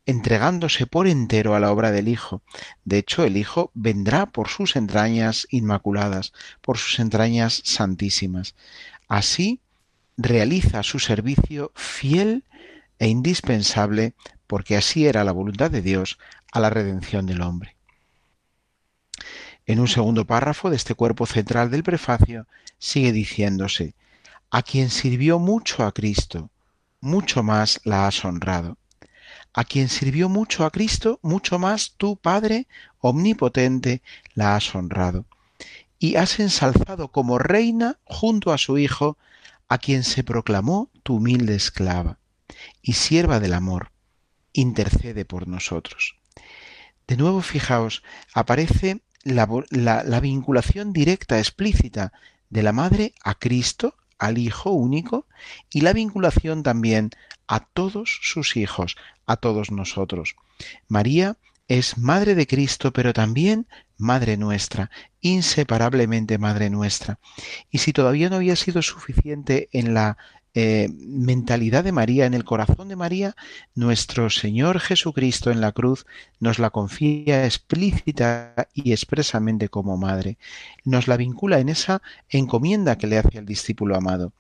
entregándose 0.09 0.87
por 0.87 1.07
entero 1.07 1.55
a 1.55 1.61
la 1.61 1.71
obra 1.71 1.93
del 1.93 2.09
Hijo. 2.09 2.41
De 2.87 2.97
hecho, 2.97 3.25
el 3.25 3.37
Hijo 3.37 3.71
vendrá 3.75 4.25
por 4.25 4.49
sus 4.49 4.75
entrañas 4.75 5.47
inmaculadas, 5.51 6.33
por 6.63 6.79
sus 6.79 6.99
entrañas 6.99 7.61
santísimas. 7.67 8.55
Así 9.07 9.61
realiza 10.17 10.83
su 10.83 10.99
servicio 10.99 11.73
fiel 11.75 12.45
e 12.99 13.09
indispensable, 13.09 14.15
porque 14.47 14.79
así 14.79 15.07
era 15.07 15.25
la 15.25 15.33
voluntad 15.33 15.71
de 15.71 15.83
Dios, 15.83 16.19
a 16.53 16.61
la 16.61 16.71
redención 16.71 17.27
del 17.27 17.43
hombre. 17.43 17.77
En 19.67 19.79
un 19.79 19.89
segundo 19.89 20.27
párrafo 20.27 20.71
de 20.71 20.77
este 20.77 20.95
cuerpo 20.95 21.27
central 21.27 21.71
del 21.71 21.83
prefacio 21.83 22.47
sigue 22.79 23.13
diciéndose, 23.13 23.95
a 24.51 24.63
quien 24.63 24.89
sirvió 24.89 25.39
mucho 25.39 25.85
a 25.85 25.93
Cristo, 25.93 26.49
mucho 27.03 27.43
más 27.43 27.83
la 27.85 28.07
has 28.07 28.25
honrado 28.25 28.79
a 29.53 29.65
quien 29.65 29.89
sirvió 29.89 30.29
mucho 30.29 30.65
a 30.65 30.71
Cristo, 30.71 31.19
mucho 31.23 31.59
más 31.59 31.95
tú, 31.97 32.17
Padre 32.17 32.67
omnipotente, 33.01 34.03
la 34.35 34.57
has 34.57 34.75
honrado. 34.75 35.25
Y 35.99 36.17
has 36.17 36.39
ensalzado 36.41 37.09
como 37.09 37.39
reina 37.39 37.99
junto 38.05 38.53
a 38.53 38.59
su 38.59 38.79
Hijo, 38.79 39.19
a 39.69 39.79
quien 39.79 40.05
se 40.05 40.25
proclamó 40.25 40.91
tu 41.03 41.17
humilde 41.17 41.55
esclava 41.55 42.19
y 42.83 42.95
sierva 42.95 43.41
del 43.41 43.53
amor, 43.53 43.91
intercede 44.53 45.25
por 45.25 45.47
nosotros. 45.47 46.17
De 47.07 47.17
nuevo, 47.17 47.43
fijaos, 47.43 48.03
aparece 48.33 49.03
la, 49.25 49.49
la, 49.71 50.21
vinculación 50.21 50.93
directa, 50.93 51.39
explícita 51.39 52.13
de 52.51 52.63
la 52.63 52.73
madre 52.73 53.15
a 53.23 53.35
Cristo, 53.35 53.95
al 54.19 54.39
Hijo 54.39 54.71
único, 54.71 55.27
y 55.73 55.81
la 55.81 55.93
vinculación 55.93 56.63
también 56.63 57.11
a 57.47 57.61
todos 57.61 58.19
sus 58.23 58.57
hijos, 58.57 58.97
a 59.27 59.37
todos 59.37 59.71
nosotros. 59.71 60.37
María 60.89 61.37
es 61.69 61.99
Madre 61.99 62.35
de 62.35 62.47
Cristo, 62.47 62.93
pero 62.93 63.13
también 63.13 63.67
Madre 63.97 64.37
nuestra, 64.37 64.91
inseparablemente 65.21 66.39
Madre 66.39 66.71
nuestra. 66.71 67.19
Y 67.71 67.79
si 67.79 67.93
todavía 67.93 68.31
no 68.31 68.37
había 68.37 68.57
sido 68.57 68.81
suficiente 68.83 69.69
en 69.73 69.93
la 69.93 70.17
eh, 70.55 70.89
mentalidad 70.99 71.85
de 71.85 71.93
María, 71.93 72.27
en 72.27 72.35
el 72.35 72.45
corazón 72.45 72.89
de 72.89 72.97
María, 72.97 73.37
nuestro 73.75 74.31
Señor 74.31 74.81
Jesucristo 74.81 75.51
en 75.51 75.61
la 75.61 75.73
cruz 75.73 76.07
nos 76.41 76.59
la 76.59 76.71
confía 76.71 77.45
explícita 77.45 78.55
y 78.75 78.93
expresamente 78.93 79.69
como 79.69 79.97
Madre. 79.97 80.39
Nos 80.85 81.09
la 81.09 81.17
vincula 81.17 81.59
en 81.61 81.69
esa 81.69 82.03
encomienda 82.29 82.99
que 82.99 83.07
le 83.07 83.19
hace 83.19 83.39
al 83.39 83.47
discípulo 83.47 83.97
amado. 83.97 84.33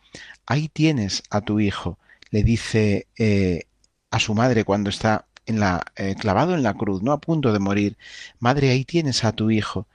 Ahí 0.46 0.68
tienes 0.68 1.22
a 1.30 1.40
tu 1.40 1.60
Hijo, 1.60 1.98
le 2.30 2.42
dice 2.42 3.06
eh, 3.16 3.64
a 4.10 4.18
su 4.18 4.34
madre 4.34 4.64
cuando 4.64 4.90
está 4.90 5.26
en 5.46 5.60
la, 5.60 5.84
eh, 5.96 6.14
clavado 6.18 6.54
en 6.54 6.62
la 6.62 6.74
cruz, 6.74 7.02
no 7.02 7.12
a 7.12 7.20
punto 7.20 7.52
de 7.52 7.58
morir, 7.58 7.96
madre, 8.38 8.70
ahí 8.70 8.84
tienes 8.84 9.24
a 9.24 9.32
tu 9.32 9.50
hijo, 9.50 9.86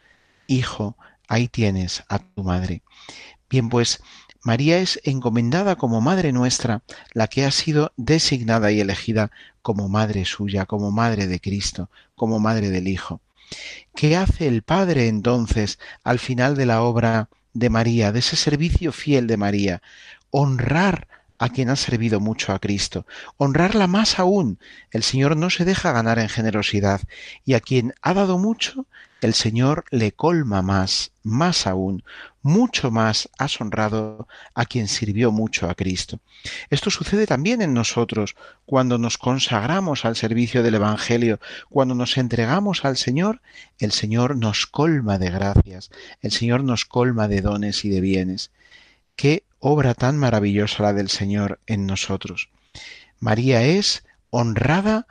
hijo, 0.48 0.98
ahí 1.28 1.48
tienes 1.48 2.04
a 2.10 2.20
tu 2.20 2.44
madre. 2.44 2.82
Bien, 3.50 3.70
pues 3.70 4.02
María 4.44 4.80
es 4.80 5.00
encomendada 5.06 5.78
como 5.78 6.02
Madre 6.02 6.34
nuestra, 6.34 6.84
la 7.14 7.28
que 7.28 7.46
ha 7.46 7.52
sido 7.52 7.94
designada 7.96 8.72
y 8.72 8.82
elegida 8.82 9.32
como 9.62 9.88
Madre 9.88 10.26
suya, 10.26 10.66
como 10.66 10.92
Madre 10.92 11.28
de 11.28 11.40
Cristo, 11.40 11.90
como 12.16 12.40
Madre 12.40 12.70
del 12.70 12.90
Hijo. 12.90 13.22
¿Qué 13.96 14.18
hace 14.18 14.48
el 14.48 14.62
Padre 14.62 15.08
entonces 15.08 15.80
al 16.04 16.20
final 16.20 16.56
de 16.58 16.66
la 16.66 16.82
obra 16.82 17.30
de 17.54 17.70
María, 17.70 18.12
de 18.12 18.20
ese 18.20 18.36
servicio 18.36 18.92
fiel 18.92 19.28
de 19.28 19.38
María? 19.38 19.82
Honrar 20.30 21.08
a 21.44 21.50
quien 21.50 21.70
ha 21.70 21.76
servido 21.76 22.22
mucho 22.22 22.54
a 22.54 22.60
Cristo, 22.60 23.06
honrarla 23.36 23.86
más 23.86 24.18
aún. 24.18 24.60
El 24.92 25.04
Señor 25.04 25.36
no 25.36 25.50
se 25.50 25.66
deja 25.66 25.92
ganar 25.92 26.18
en 26.18 26.30
generosidad, 26.30 27.02
y 27.44 27.56
a 27.56 27.60
quien 27.60 27.94
ha 28.02 28.14
dado 28.14 28.38
mucho, 28.38 28.86
el 29.20 29.34
Señor 29.34 29.84
le 29.92 30.14
colma 30.14 30.62
más, 30.62 31.12
más 31.22 31.68
aún, 31.68 32.06
mucho 32.42 32.92
más 32.92 33.28
has 33.38 33.60
honrado 33.60 34.30
a 34.54 34.66
quien 34.66 34.88
sirvió 34.88 35.34
mucho 35.34 35.70
a 35.70 35.76
Cristo. 35.76 36.22
Esto 36.70 36.90
sucede 36.90 37.28
también 37.28 37.62
en 37.62 37.74
nosotros 37.74 38.38
cuando 38.66 38.98
nos 38.98 39.18
consagramos 39.18 40.06
al 40.06 40.16
servicio 40.16 40.64
del 40.64 40.76
Evangelio, 40.76 41.42
cuando 41.70 41.94
nos 41.94 42.18
entregamos 42.18 42.86
al 42.86 42.96
Señor, 42.96 43.42
el 43.80 43.92
Señor 43.92 44.38
nos 44.38 44.66
colma 44.66 45.18
de 45.18 45.30
gracias, 45.30 45.92
el 46.22 46.32
Señor 46.32 46.64
nos 46.64 46.86
colma 46.86 47.28
de 47.28 47.42
dones 47.42 47.84
y 47.84 47.90
de 47.90 48.00
bienes. 48.00 48.50
Qué 49.18 49.44
obra 49.66 49.94
tan 49.94 50.18
maravillosa 50.18 50.84
la 50.84 50.92
del 50.92 51.10
Señor 51.10 51.62
en 51.68 51.86
nosotros. 51.86 52.50
María 53.20 53.64
es 53.64 54.04
honrada 54.30 55.08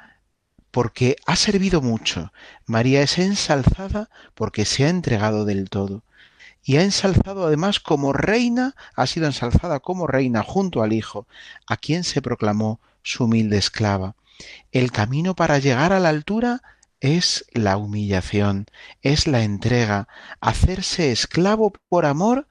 porque 0.70 1.16
ha 1.24 1.36
servido 1.36 1.80
mucho. 1.80 2.34
María 2.66 3.00
es 3.00 3.18
ensalzada 3.18 4.10
porque 4.34 4.66
se 4.66 4.84
ha 4.84 4.90
entregado 4.90 5.46
del 5.46 5.70
todo. 5.70 6.02
Y 6.62 6.76
ha 6.76 6.82
ensalzado 6.82 7.46
además 7.46 7.80
como 7.80 8.12
reina, 8.12 8.74
ha 8.94 9.06
sido 9.06 9.24
ensalzada 9.24 9.80
como 9.80 10.06
reina 10.06 10.42
junto 10.42 10.82
al 10.82 10.92
Hijo, 10.92 11.26
a 11.66 11.78
quien 11.78 12.04
se 12.04 12.20
proclamó 12.20 12.78
su 13.02 13.24
humilde 13.24 13.56
esclava. 13.56 14.16
El 14.70 14.92
camino 14.92 15.34
para 15.34 15.60
llegar 15.60 15.94
a 15.94 16.00
la 16.00 16.10
altura 16.10 16.62
es 17.00 17.46
la 17.52 17.78
humillación, 17.78 18.66
es 19.00 19.26
la 19.26 19.44
entrega. 19.44 20.08
Hacerse 20.42 21.10
esclavo 21.10 21.72
por 21.88 22.04
amor 22.04 22.46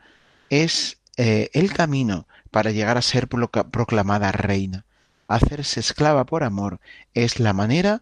es 0.49 0.97
eh, 1.23 1.51
el 1.53 1.71
camino 1.71 2.25
para 2.49 2.71
llegar 2.71 2.97
a 2.97 3.03
ser 3.03 3.27
proclamada 3.27 4.31
reina. 4.31 4.85
Hacerse 5.27 5.79
esclava 5.79 6.25
por 6.25 6.43
amor 6.43 6.79
es 7.13 7.39
la 7.39 7.53
manera 7.53 8.01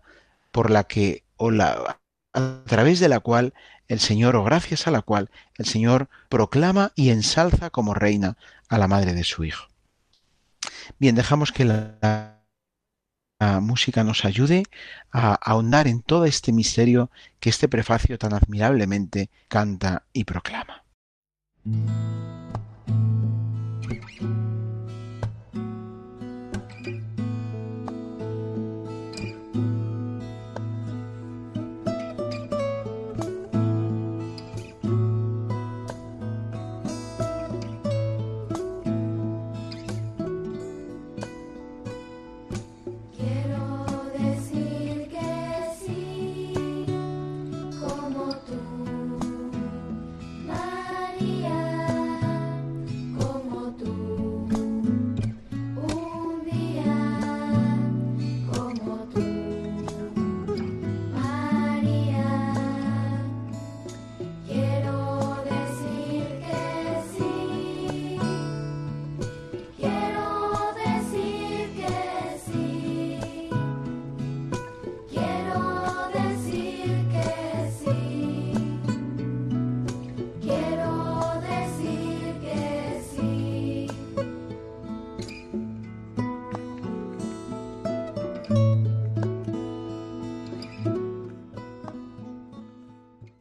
por 0.53 0.71
la 0.71 0.85
que, 0.85 1.25
o 1.35 1.51
la, 1.51 1.99
a 2.31 2.63
través 2.65 3.01
de 3.01 3.09
la 3.09 3.19
cual 3.19 3.53
el 3.89 3.99
Señor, 3.99 4.37
o 4.37 4.45
gracias 4.45 4.87
a 4.87 4.91
la 4.91 5.01
cual 5.01 5.29
el 5.57 5.65
Señor 5.65 6.07
proclama 6.29 6.93
y 6.95 7.09
ensalza 7.09 7.69
como 7.69 7.93
reina 7.93 8.37
a 8.69 8.77
la 8.77 8.87
madre 8.87 9.13
de 9.13 9.25
su 9.25 9.43
Hijo. 9.43 9.67
Bien, 10.97 11.13
dejamos 11.13 11.51
que 11.51 11.65
la, 11.65 12.39
la 13.37 13.59
música 13.59 14.05
nos 14.05 14.23
ayude 14.23 14.63
a 15.11 15.33
ahondar 15.33 15.89
en 15.89 16.03
todo 16.03 16.23
este 16.23 16.53
misterio 16.53 17.11
que 17.41 17.49
este 17.49 17.67
prefacio 17.67 18.17
tan 18.17 18.33
admirablemente 18.33 19.29
canta 19.49 20.03
y 20.13 20.23
proclama. 20.23 20.85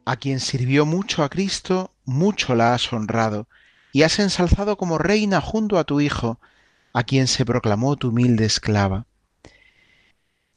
A 0.09 0.15
quien 0.15 0.39
sirvió 0.39 0.87
mucho 0.87 1.23
a 1.23 1.29
Cristo, 1.29 1.93
mucho 2.03 2.55
la 2.55 2.73
has 2.73 2.91
honrado, 2.91 3.47
y 3.91 4.01
has 4.01 4.17
ensalzado 4.17 4.75
como 4.75 4.97
reina 4.97 5.39
junto 5.39 5.77
a 5.77 5.83
tu 5.83 6.01
Hijo, 6.01 6.39
a 6.93 7.03
quien 7.03 7.27
se 7.27 7.45
proclamó 7.45 7.95
tu 7.95 8.09
humilde 8.09 8.43
esclava. 8.43 9.05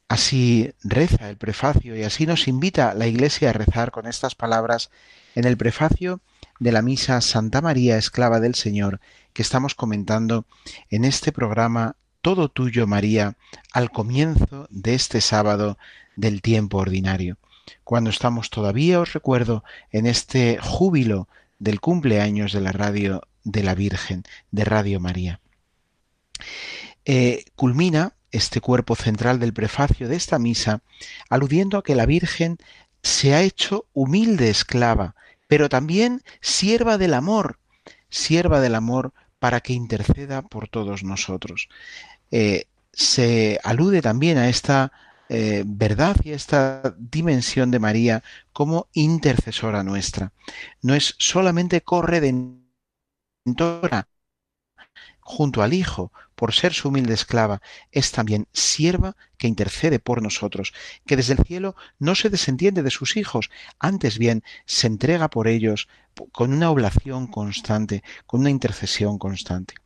Así 0.08 0.72
reza 0.82 1.28
el 1.28 1.36
prefacio 1.36 1.94
y 1.94 2.02
así 2.02 2.24
nos 2.24 2.48
invita 2.48 2.94
la 2.94 3.06
Iglesia 3.06 3.50
a 3.50 3.52
rezar 3.52 3.90
con 3.90 4.06
estas 4.06 4.34
palabras 4.34 4.90
en 5.34 5.44
el 5.44 5.58
prefacio 5.58 6.22
de 6.58 6.72
la 6.72 6.80
misa 6.80 7.20
Santa 7.20 7.60
María, 7.60 7.98
esclava 7.98 8.40
del 8.40 8.54
Señor, 8.54 9.00
que 9.34 9.42
estamos 9.42 9.74
comentando 9.74 10.46
en 10.88 11.04
este 11.04 11.30
programa 11.30 11.96
Todo 12.22 12.48
tuyo, 12.48 12.86
María, 12.86 13.36
al 13.74 13.90
comienzo 13.90 14.66
de 14.70 14.94
este 14.94 15.20
sábado 15.20 15.76
del 16.16 16.40
tiempo 16.40 16.78
ordinario. 16.78 17.36
Cuando 17.84 18.10
estamos 18.10 18.50
todavía, 18.50 19.00
os 19.00 19.12
recuerdo, 19.12 19.64
en 19.90 20.06
este 20.06 20.58
júbilo 20.58 21.28
del 21.58 21.80
cumpleaños 21.80 22.52
de 22.52 22.60
la 22.60 22.72
radio 22.72 23.22
de 23.44 23.62
la 23.62 23.74
Virgen, 23.74 24.24
de 24.50 24.64
Radio 24.64 25.00
María. 25.00 25.40
Eh, 27.04 27.44
culmina 27.56 28.14
este 28.30 28.60
cuerpo 28.60 28.94
central 28.94 29.38
del 29.38 29.52
prefacio 29.52 30.08
de 30.08 30.16
esta 30.16 30.38
misa 30.38 30.82
aludiendo 31.28 31.78
a 31.78 31.82
que 31.82 31.94
la 31.94 32.06
Virgen 32.06 32.58
se 33.02 33.34
ha 33.34 33.42
hecho 33.42 33.86
humilde 33.92 34.48
esclava, 34.48 35.14
pero 35.48 35.68
también 35.68 36.22
sierva 36.40 36.98
del 36.98 37.14
amor, 37.14 37.58
sierva 38.08 38.60
del 38.60 38.74
amor 38.74 39.12
para 39.38 39.60
que 39.60 39.72
interceda 39.72 40.42
por 40.42 40.68
todos 40.68 41.02
nosotros. 41.02 41.68
Eh, 42.30 42.66
se 42.92 43.58
alude 43.64 44.02
también 44.02 44.38
a 44.38 44.48
esta 44.48 44.92
eh, 45.34 45.62
verdad 45.64 46.16
y 46.24 46.32
esta 46.32 46.94
dimensión 46.98 47.70
de 47.70 47.78
María 47.78 48.22
como 48.52 48.88
intercesora 48.92 49.82
nuestra. 49.82 50.34
No 50.82 50.94
es 50.94 51.14
solamente 51.18 51.80
corredentora 51.80 52.60
junto 55.20 55.62
al 55.62 55.72
Hijo, 55.72 56.12
por 56.34 56.52
ser 56.52 56.74
su 56.74 56.88
humilde 56.88 57.14
esclava, 57.14 57.62
es 57.92 58.12
también 58.12 58.46
sierva 58.52 59.16
que 59.38 59.46
intercede 59.46 59.98
por 59.98 60.20
nosotros, 60.20 60.74
que 61.06 61.16
desde 61.16 61.32
el 61.32 61.44
cielo 61.46 61.76
no 61.98 62.14
se 62.14 62.28
desentiende 62.28 62.82
de 62.82 62.90
sus 62.90 63.16
hijos, 63.16 63.48
antes 63.78 64.18
bien 64.18 64.42
se 64.66 64.86
entrega 64.86 65.30
por 65.30 65.48
ellos 65.48 65.88
con 66.30 66.52
una 66.52 66.70
oblación 66.70 67.26
constante, 67.26 68.02
con 68.26 68.40
una 68.40 68.50
intercesión 68.50 69.16
constante. 69.16 69.76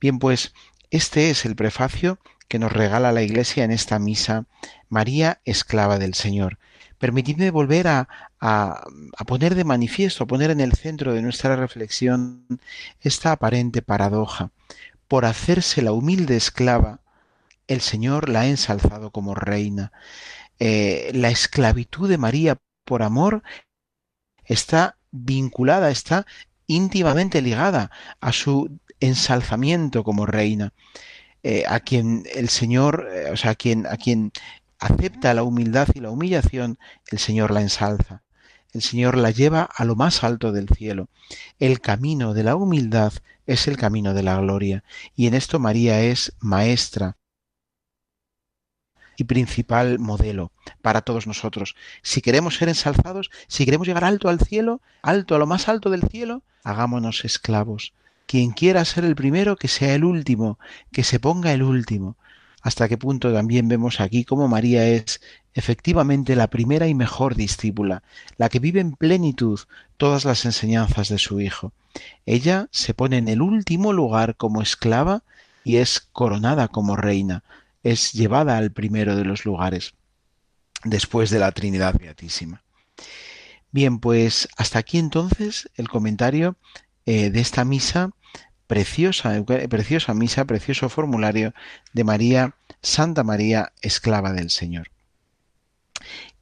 Bien, 0.00 0.18
pues 0.18 0.54
este 0.88 1.28
es 1.28 1.44
el 1.44 1.56
prefacio 1.56 2.18
que 2.48 2.58
nos 2.58 2.72
regala 2.72 3.12
la 3.12 3.22
Iglesia 3.22 3.64
en 3.64 3.70
esta 3.70 3.98
misa, 3.98 4.46
María, 4.88 5.40
esclava 5.44 5.98
del 5.98 6.14
Señor. 6.14 6.58
Permitidme 6.98 7.50
volver 7.50 7.86
a, 7.86 8.08
a, 8.40 8.84
poner 9.26 9.54
de 9.54 9.64
manifiesto, 9.64 10.24
a 10.24 10.26
poner 10.26 10.50
en 10.50 10.60
el 10.60 10.72
centro 10.72 11.14
de 11.14 11.22
nuestra 11.22 11.54
reflexión 11.56 12.44
esta 13.00 13.32
aparente 13.32 13.82
paradoja 13.82 14.50
por 15.06 15.24
hacerse 15.24 15.82
la 15.82 15.92
humilde 15.92 16.36
esclava, 16.36 17.00
el 17.66 17.80
Señor 17.80 18.28
la 18.28 18.40
ha 18.40 18.46
ensalzado 18.46 19.10
como 19.10 19.34
reina. 19.34 19.92
Eh, 20.58 21.10
la 21.14 21.30
esclavitud 21.30 22.08
de 22.08 22.18
María 22.18 22.58
por 22.84 23.02
amor 23.02 23.42
está 24.44 24.98
vinculada, 25.10 25.90
está 25.90 26.26
íntimamente 26.66 27.42
ligada 27.42 27.90
a 28.20 28.32
su 28.32 28.78
ensalzamiento 29.00 30.04
como 30.04 30.26
reina. 30.26 30.72
Eh, 31.42 31.64
a 31.68 31.80
quien 31.80 32.24
el 32.34 32.48
Señor, 32.48 33.08
eh, 33.12 33.30
o 33.30 33.36
sea, 33.36 33.52
a 33.52 33.54
quien, 33.54 33.86
a 33.86 33.96
quien 33.96 34.32
acepta 34.78 35.34
la 35.34 35.42
humildad 35.42 35.88
y 35.94 36.00
la 36.00 36.10
humillación, 36.10 36.78
el 37.10 37.18
Señor 37.18 37.50
la 37.52 37.62
ensalza. 37.62 38.22
El 38.72 38.82
Señor 38.82 39.16
la 39.16 39.30
lleva 39.30 39.62
a 39.62 39.84
lo 39.84 39.96
más 39.96 40.24
alto 40.24 40.52
del 40.52 40.68
cielo. 40.68 41.08
El 41.58 41.80
camino 41.80 42.34
de 42.34 42.44
la 42.44 42.56
humildad 42.56 43.12
es 43.46 43.66
el 43.66 43.76
camino 43.76 44.12
de 44.14 44.22
la 44.22 44.38
gloria, 44.40 44.84
y 45.16 45.26
en 45.26 45.34
esto 45.34 45.58
María 45.58 46.02
es 46.02 46.34
maestra 46.40 47.16
y 49.16 49.24
principal 49.24 49.98
modelo 49.98 50.52
para 50.80 51.00
todos 51.00 51.26
nosotros. 51.26 51.74
Si 52.02 52.20
queremos 52.20 52.56
ser 52.56 52.68
ensalzados, 52.68 53.30
si 53.48 53.64
queremos 53.64 53.86
llegar 53.88 54.04
alto 54.04 54.28
al 54.28 54.38
cielo, 54.40 54.80
alto 55.02 55.34
a 55.34 55.38
lo 55.38 55.46
más 55.46 55.68
alto 55.68 55.90
del 55.90 56.02
cielo, 56.08 56.42
hagámonos 56.62 57.24
esclavos. 57.24 57.94
Quien 58.28 58.50
quiera 58.50 58.84
ser 58.84 59.06
el 59.06 59.16
primero, 59.16 59.56
que 59.56 59.68
sea 59.68 59.94
el 59.94 60.04
último, 60.04 60.58
que 60.92 61.02
se 61.02 61.18
ponga 61.18 61.50
el 61.54 61.62
último. 61.62 62.18
Hasta 62.60 62.86
qué 62.86 62.98
punto 62.98 63.32
también 63.32 63.68
vemos 63.68 64.00
aquí 64.00 64.26
cómo 64.26 64.48
María 64.48 64.86
es 64.86 65.22
efectivamente 65.54 66.36
la 66.36 66.48
primera 66.48 66.88
y 66.88 66.94
mejor 66.94 67.36
discípula, 67.36 68.02
la 68.36 68.50
que 68.50 68.58
vive 68.58 68.80
en 68.80 68.92
plenitud 68.92 69.58
todas 69.96 70.26
las 70.26 70.44
enseñanzas 70.44 71.08
de 71.08 71.16
su 71.16 71.40
Hijo. 71.40 71.72
Ella 72.26 72.68
se 72.70 72.92
pone 72.92 73.16
en 73.16 73.28
el 73.28 73.40
último 73.40 73.94
lugar 73.94 74.36
como 74.36 74.60
esclava 74.60 75.22
y 75.64 75.76
es 75.76 76.06
coronada 76.12 76.68
como 76.68 76.96
reina, 76.96 77.44
es 77.82 78.12
llevada 78.12 78.58
al 78.58 78.72
primero 78.72 79.16
de 79.16 79.24
los 79.24 79.46
lugares, 79.46 79.94
después 80.84 81.30
de 81.30 81.38
la 81.38 81.52
Trinidad 81.52 81.98
Beatísima. 81.98 82.62
Bien, 83.72 84.00
pues 84.00 84.50
hasta 84.58 84.80
aquí 84.80 84.98
entonces 84.98 85.70
el 85.76 85.88
comentario 85.88 86.56
eh, 87.10 87.30
de 87.30 87.40
esta 87.40 87.64
misa, 87.64 88.10
preciosa, 88.68 90.14
misa, 90.14 90.44
precioso 90.44 90.88
formulario 90.88 91.54
de 91.92 92.04
María, 92.04 92.54
Santa 92.80 93.24
María, 93.24 93.72
esclava 93.80 94.32
del 94.32 94.50
Señor. 94.50 94.90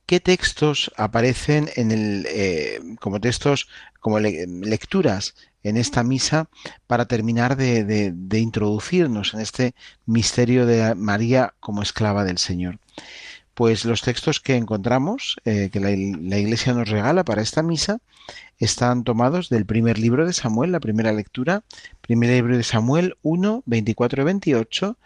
¿Qué 0.05 0.21
textos 0.21 0.93
aparecen 0.97 1.71
en 1.77 1.91
el, 1.91 2.27
eh, 2.29 2.81
como 3.01 3.21
textos, 3.21 3.69
como 4.01 4.21
lecturas 4.21 5.35
en 5.63 5.77
esta 5.77 6.05
misa 6.05 6.49
para 6.87 7.07
terminar 7.07 7.57
de, 7.57 8.13
introducirnos 8.33 9.35
en 9.35 9.41
este 9.41 9.75
misterio 10.05 10.67
de 10.67 10.95
María 10.95 11.55
como 11.61 11.83
esclava 11.83 12.25
del 12.25 12.39
Señor? 12.39 12.79
Pues 13.57 13.85
los 13.85 14.03
textos 14.03 14.39
que 14.39 14.55
encontramos, 14.55 15.37
eh, 15.45 15.71
que 15.73 15.81
la, 15.81 15.91
Iglesia 15.91 16.75
nos 16.75 16.89
regala 16.89 17.25
para 17.25 17.43
esta 17.43 17.65
misa, 17.65 17.99
están 18.59 19.03
tomados 19.03 19.49
del 19.49 19.67
primer 19.67 19.99
libro 19.99 20.25
de 20.27 20.33
Samuel, 20.33 20.71
la 20.71 20.79
primera 20.81 21.13
lectura, 21.13 21.65
primer 22.01 22.31
libro 22.31 22.57
de 22.57 22.63
Samuel 22.63 23.17
1, 23.23 23.65
24 23.67 24.23
y 24.23 24.25
28, 24.25 24.99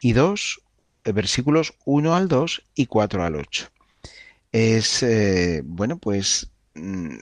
y 0.00 0.12
2, 0.12 0.60
eh, 1.04 1.12
versículos 1.12 1.74
1 1.84 2.16
al 2.16 2.26
2 2.26 2.62
y 2.74 2.86
4 2.86 3.22
al 3.22 3.36
8 3.36 3.68
es, 4.52 5.02
eh, 5.02 5.62
bueno, 5.64 5.98
pues 5.98 6.50
mm, 6.74 7.16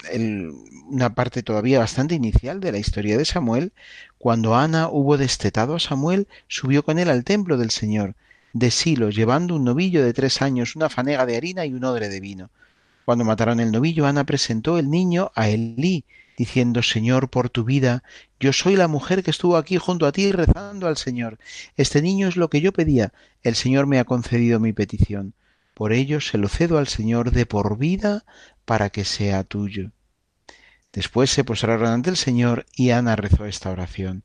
una 0.89 1.15
parte 1.15 1.43
todavía 1.43 1.79
bastante 1.79 2.15
inicial 2.15 2.61
de 2.61 2.73
la 2.73 2.79
historia 2.79 3.19
de 3.19 3.25
Samuel, 3.25 3.73
cuando 4.19 4.55
Ana 4.55 4.89
hubo 4.89 5.17
destetado 5.19 5.77
a 5.77 5.81
Samuel, 5.81 6.29
subió 6.49 6.85
con 6.85 6.99
él 6.99 7.11
al 7.11 7.25
templo 7.25 7.57
del 7.57 7.71
Señor, 7.71 8.15
de 8.59 8.71
Silo, 8.71 9.11
llevando 9.11 9.55
un 9.55 9.65
novillo 9.65 10.03
de 10.03 10.15
tres 10.15 10.41
años, 10.41 10.77
una 10.77 10.89
fanega 10.89 11.27
de 11.27 11.37
harina 11.37 11.67
y 11.67 11.75
un 11.75 11.85
odre 11.85 12.09
de 12.09 12.21
vino. 12.21 12.51
Cuando 13.05 13.25
mataron 13.25 13.61
el 13.61 13.71
novillo, 13.71 14.07
Ana 14.07 14.25
presentó 14.25 14.79
el 14.79 14.89
niño 14.89 15.31
a 15.35 15.51
Elí, 15.51 16.05
diciendo, 16.39 16.83
Señor, 16.83 17.29
por 17.29 17.51
tu 17.51 17.65
vida, 17.65 18.03
yo 18.41 18.55
soy 18.55 18.77
la 18.77 18.89
mujer 18.89 19.23
que 19.23 19.31
estuvo 19.31 19.59
aquí 19.59 19.77
junto 19.77 20.07
a 20.07 20.13
ti 20.13 20.33
rezando 20.33 20.87
al 20.87 20.97
Señor. 20.97 21.39
Este 21.77 22.01
niño 22.01 22.29
es 22.29 22.37
lo 22.37 22.49
que 22.49 22.63
yo 22.63 22.73
pedía, 22.73 23.13
el 23.43 23.57
Señor 23.57 23.87
me 23.87 23.99
ha 23.99 24.05
concedido 24.05 24.59
mi 24.59 24.73
petición. 24.73 25.35
Por 25.75 25.93
ello 25.93 26.23
se 26.23 26.39
lo 26.39 26.49
cedo 26.49 26.79
al 26.79 26.89
Señor 26.89 27.33
de 27.33 27.45
por 27.45 27.77
vida 27.77 28.25
para 28.65 28.89
que 28.89 29.05
sea 29.05 29.45
tuyo. 29.45 29.91
Después 30.95 31.29
se 31.29 31.45
postraron 31.45 31.89
ante 31.89 32.09
el 32.09 32.17
Señor 32.17 32.65
y 32.75 32.91
Ana 32.91 33.17
rezó 33.17 33.45
esta 33.45 33.71
oración. 33.71 34.23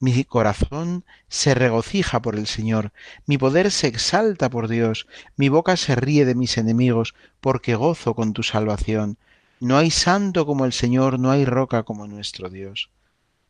Mi 0.00 0.24
corazón 0.24 1.04
se 1.28 1.54
regocija 1.54 2.22
por 2.22 2.36
el 2.36 2.46
Señor, 2.46 2.92
mi 3.26 3.36
poder 3.36 3.72
se 3.72 3.88
exalta 3.88 4.48
por 4.48 4.68
Dios, 4.68 5.08
mi 5.36 5.48
boca 5.48 5.76
se 5.76 5.96
ríe 5.96 6.24
de 6.24 6.36
mis 6.36 6.56
enemigos, 6.56 7.14
porque 7.40 7.74
gozo 7.74 8.14
con 8.14 8.32
tu 8.32 8.44
salvación. 8.44 9.18
No 9.58 9.76
hay 9.76 9.90
santo 9.90 10.46
como 10.46 10.64
el 10.64 10.72
Señor, 10.72 11.18
no 11.18 11.32
hay 11.32 11.44
roca 11.44 11.82
como 11.82 12.06
nuestro 12.06 12.48
Dios. 12.48 12.90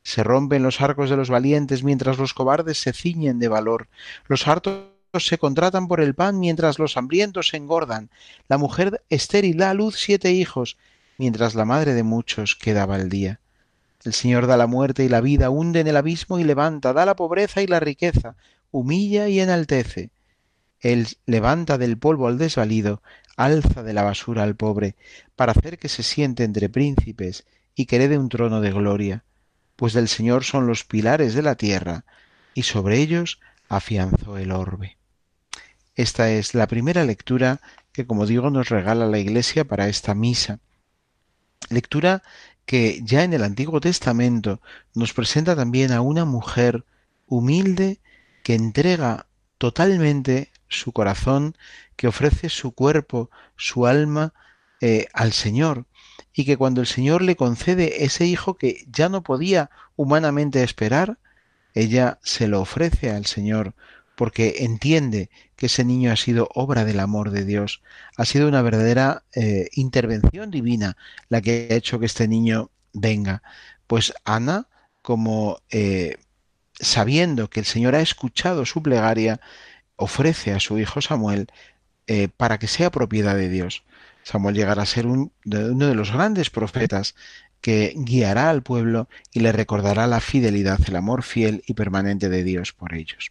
Se 0.02 0.24
rompen 0.24 0.62
los 0.62 0.80
arcos 0.80 1.11
de 1.11 1.18
los 1.18 1.28
valientes 1.28 1.82
mientras 1.84 2.16
los 2.16 2.32
cobardes 2.32 2.80
se 2.80 2.94
ciñen 2.94 3.38
de 3.38 3.48
valor. 3.48 3.88
Los 4.26 4.48
hartos 4.48 4.84
se 5.18 5.37
contratan 5.37 5.87
por 5.87 6.00
el 6.00 6.14
pan 6.14 6.40
mientras 6.40 6.78
los 6.78 6.96
hambrientos 6.96 7.48
se 7.48 7.58
engordan. 7.58 8.08
La 8.48 8.56
mujer 8.56 9.02
estéril 9.11 9.58
da 9.58 9.68
a 9.70 9.74
luz 9.74 9.96
siete 9.98 10.32
hijos, 10.32 10.78
mientras 11.18 11.54
la 11.54 11.66
madre 11.66 11.92
de 11.92 12.04
muchos 12.04 12.54
quedaba 12.54 12.94
al 12.94 13.11
día. 13.11 13.38
El 14.04 14.12
Señor 14.12 14.46
da 14.46 14.56
la 14.56 14.66
muerte 14.66 15.04
y 15.04 15.08
la 15.08 15.20
vida, 15.20 15.50
hunde 15.50 15.80
en 15.80 15.88
el 15.88 15.96
abismo 15.96 16.38
y 16.38 16.44
levanta, 16.44 16.92
da 16.92 17.04
la 17.04 17.16
pobreza 17.16 17.62
y 17.62 17.66
la 17.66 17.80
riqueza, 17.80 18.37
humilla 18.70 19.28
y 19.28 19.40
enaltece. 19.40 20.11
Él 20.80 21.08
levanta 21.26 21.78
del 21.78 21.98
polvo 21.98 22.28
al 22.28 22.38
desvalido, 22.38 23.02
alza 23.37 23.82
de 23.82 23.92
la 23.92 24.04
basura 24.04 24.44
al 24.44 24.54
pobre, 24.54 24.94
para 25.34 25.52
hacer 25.52 25.78
que 25.78 25.88
se 25.88 26.02
siente 26.02 26.44
entre 26.44 26.68
príncipes 26.68 27.44
y 27.74 27.87
que 27.87 27.96
herede 27.96 28.18
un 28.18 28.28
trono 28.28 28.61
de 28.61 28.72
gloria, 28.72 29.24
pues 29.76 29.92
del 29.92 30.08
Señor 30.08 30.44
son 30.44 30.66
los 30.66 30.84
pilares 30.84 31.34
de 31.34 31.42
la 31.42 31.56
tierra, 31.56 32.04
y 32.54 32.62
sobre 32.62 32.98
ellos 32.98 33.40
afianzó 33.68 34.38
el 34.38 34.52
orbe. 34.52 34.96
Esta 35.94 36.30
es 36.30 36.54
la 36.54 36.68
primera 36.68 37.04
lectura 37.04 37.61
que, 37.92 38.06
como 38.06 38.26
digo, 38.26 38.50
nos 38.50 38.68
regala 38.68 39.06
la 39.06 39.18
Iglesia 39.18 39.64
para 39.64 39.88
esta 39.88 40.14
misa. 40.14 40.61
Lectura 41.70 42.22
que 42.68 43.00
ya 43.02 43.24
en 43.24 43.33
el 43.33 43.44
Antiguo 43.44 43.81
Testamento 43.81 44.61
nos 44.94 45.14
presenta 45.14 45.57
también 45.57 45.90
a 45.90 46.02
una 46.02 46.26
mujer 46.26 46.85
humilde 47.26 47.98
que 48.42 48.54
entrega 48.54 49.26
totalmente 49.57 50.52
su 50.68 50.92
corazón, 50.92 51.57
que 51.96 52.09
ofrece 52.09 52.50
su 52.50 52.72
cuerpo, 52.72 53.31
su 53.57 53.87
alma 53.87 54.35
eh, 54.83 55.07
al 55.14 55.33
Señor, 55.33 55.87
y 56.35 56.44
que 56.44 56.59
cuando 56.59 56.83
el 56.83 56.87
Señor 56.87 57.22
le 57.22 57.37
concede 57.37 58.04
ese 58.04 58.26
hijo 58.26 58.59
que 58.59 58.85
ya 58.87 59.09
no 59.09 59.22
podía 59.22 59.70
humanamente 59.96 60.62
esperar, 60.62 61.16
ella 61.72 62.18
se 62.22 62.48
lo 62.48 62.61
ofrece 62.61 63.11
al 63.11 63.24
Señor 63.24 63.74
porque 64.18 64.64
entiende 64.64 65.31
que 65.54 65.66
ese 65.66 65.85
niño 65.85 66.11
ha 66.11 66.16
sido 66.16 66.48
obra 66.52 66.85
del 66.85 66.98
amor 66.98 67.31
de 67.31 67.44
Dios, 67.44 67.83
ha 68.16 68.24
sido 68.24 68.48
una 68.48 68.62
verdadera 68.62 69.22
eh, 69.33 69.68
intervención 69.74 70.50
divina 70.50 70.96
la 71.28 71.40
que 71.40 71.68
ha 71.70 71.74
hecho 71.76 72.00
que 72.00 72.07
este 72.07 72.26
niño 72.26 72.68
venga. 72.92 73.44
Pues 73.87 74.12
Ana, 74.24 74.66
como 75.02 75.61
eh, 75.70 76.16
sabiendo 76.81 77.48
que 77.48 77.61
el 77.61 77.66
Señor 77.66 77.94
ha 77.94 78.00
escuchado 78.00 78.66
su 78.66 78.83
plegaria, 78.83 79.40
ofrece 79.94 80.52
a 80.52 80.59
su 80.59 80.81
hijo 80.81 81.00
Samuel 81.00 81.46
eh, 82.09 82.26
para 82.26 82.59
que 82.59 82.66
sea 82.66 82.90
propiedad 82.90 83.37
de 83.37 83.48
Dios. 83.48 83.85
Samuel 84.24 84.57
llegará 84.57 84.83
a 84.83 84.87
ser 84.87 85.07
uno 85.07 85.31
de 85.44 85.94
los 85.94 86.11
grandes 86.11 86.50
profetas 86.50 87.14
que 87.61 87.94
guiará 87.94 88.50
al 88.50 88.64
pueblo 88.64 89.09
y 89.33 89.40
le 89.40 89.52
recordará 89.52 90.09
la 90.09 90.18
fidelidad, 90.18 90.81
el 90.88 90.96
amor 90.96 91.22
fiel 91.22 91.62
y 91.68 91.74
permanente 91.74 92.28
de 92.28 92.42
Dios 92.42 92.72
por 92.72 92.94
ellos. 92.94 93.31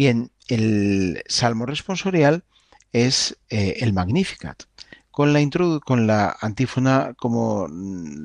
Bien, 0.00 0.30
el 0.48 1.22
salmo 1.26 1.66
responsorial 1.66 2.42
es 2.90 3.36
eh, 3.50 3.80
el 3.80 3.92
Magnificat. 3.92 4.62
Con 5.10 5.34
la, 5.34 5.46
con 5.84 6.06
la 6.06 6.38
antífona 6.40 7.12
como 7.18 7.68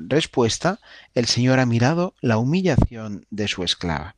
respuesta, 0.08 0.80
el 1.14 1.26
Señor 1.26 1.60
ha 1.60 1.66
mirado 1.66 2.14
la 2.22 2.38
humillación 2.38 3.26
de 3.28 3.46
su 3.46 3.62
esclava. 3.62 4.16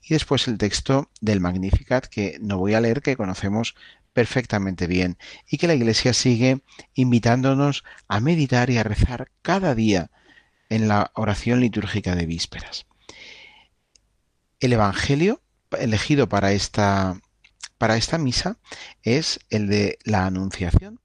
Y 0.00 0.14
después 0.14 0.48
el 0.48 0.56
texto 0.56 1.10
del 1.20 1.42
Magnificat, 1.42 2.06
que 2.06 2.38
no 2.40 2.56
voy 2.56 2.72
a 2.72 2.80
leer, 2.80 3.02
que 3.02 3.18
conocemos 3.18 3.74
perfectamente 4.14 4.86
bien, 4.86 5.18
y 5.46 5.58
que 5.58 5.66
la 5.66 5.74
Iglesia 5.74 6.14
sigue 6.14 6.62
invitándonos 6.94 7.84
a 8.08 8.20
meditar 8.20 8.70
y 8.70 8.78
a 8.78 8.82
rezar 8.82 9.30
cada 9.42 9.74
día 9.74 10.10
en 10.70 10.88
la 10.88 11.10
oración 11.12 11.60
litúrgica 11.60 12.14
de 12.14 12.24
vísperas. 12.24 12.86
El 14.58 14.72
Evangelio 14.72 15.42
elegido 15.74 16.28
para 16.28 16.52
esta, 16.52 17.20
para 17.78 17.96
esta 17.96 18.18
misa 18.18 18.58
es 19.02 19.40
el 19.50 19.68
de 19.68 19.98
la 20.04 20.26
Anunciación. 20.26 21.00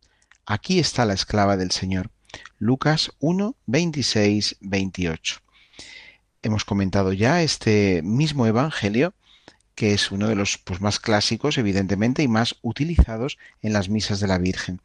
Aquí 0.45 0.79
está 0.79 1.05
la 1.05 1.13
esclava 1.13 1.57
del 1.57 1.71
Señor. 1.71 2.11
Lucas 2.57 3.11
1, 3.19 3.55
26, 3.65 4.57
28. 4.61 5.41
Hemos 6.41 6.65
comentado 6.65 7.13
ya 7.13 7.41
este 7.41 8.01
mismo 8.03 8.45
Evangelio, 8.45 9.13
que 9.75 9.93
es 9.93 10.11
uno 10.11 10.27
de 10.27 10.35
los 10.35 10.57
pues, 10.57 10.81
más 10.81 10.99
clásicos, 10.99 11.57
evidentemente, 11.57 12.23
y 12.23 12.27
más 12.27 12.55
utilizados 12.61 13.37
en 13.61 13.73
las 13.73 13.89
misas 13.89 14.19
de 14.19 14.27
la 14.27 14.37
Virgen. 14.37 14.81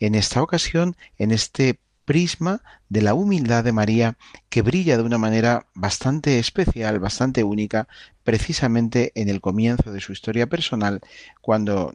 En 0.00 0.14
esta 0.14 0.42
ocasión, 0.42 0.96
en 1.18 1.30
este 1.30 1.78
prisma 2.04 2.62
de 2.88 3.02
la 3.02 3.14
humildad 3.14 3.64
de 3.64 3.72
María 3.72 4.16
que 4.48 4.62
brilla 4.62 4.96
de 4.96 5.02
una 5.02 5.18
manera 5.18 5.66
bastante 5.74 6.38
especial, 6.38 6.98
bastante 6.98 7.44
única, 7.44 7.88
precisamente 8.24 9.12
en 9.14 9.28
el 9.28 9.40
comienzo 9.40 9.92
de 9.92 10.00
su 10.00 10.12
historia 10.12 10.46
personal, 10.46 11.00
cuando 11.40 11.92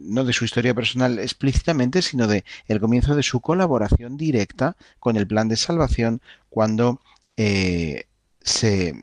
no 0.00 0.24
de 0.24 0.32
su 0.32 0.44
historia 0.44 0.74
personal 0.74 1.18
explícitamente, 1.18 2.02
sino 2.02 2.26
de 2.26 2.44
el 2.68 2.80
comienzo 2.80 3.14
de 3.16 3.22
su 3.22 3.40
colaboración 3.40 4.16
directa 4.16 4.76
con 4.98 5.16
el 5.16 5.26
plan 5.26 5.48
de 5.48 5.56
salvación, 5.56 6.20
cuando 6.48 7.00
eh, 7.36 8.04
se, 8.40 8.94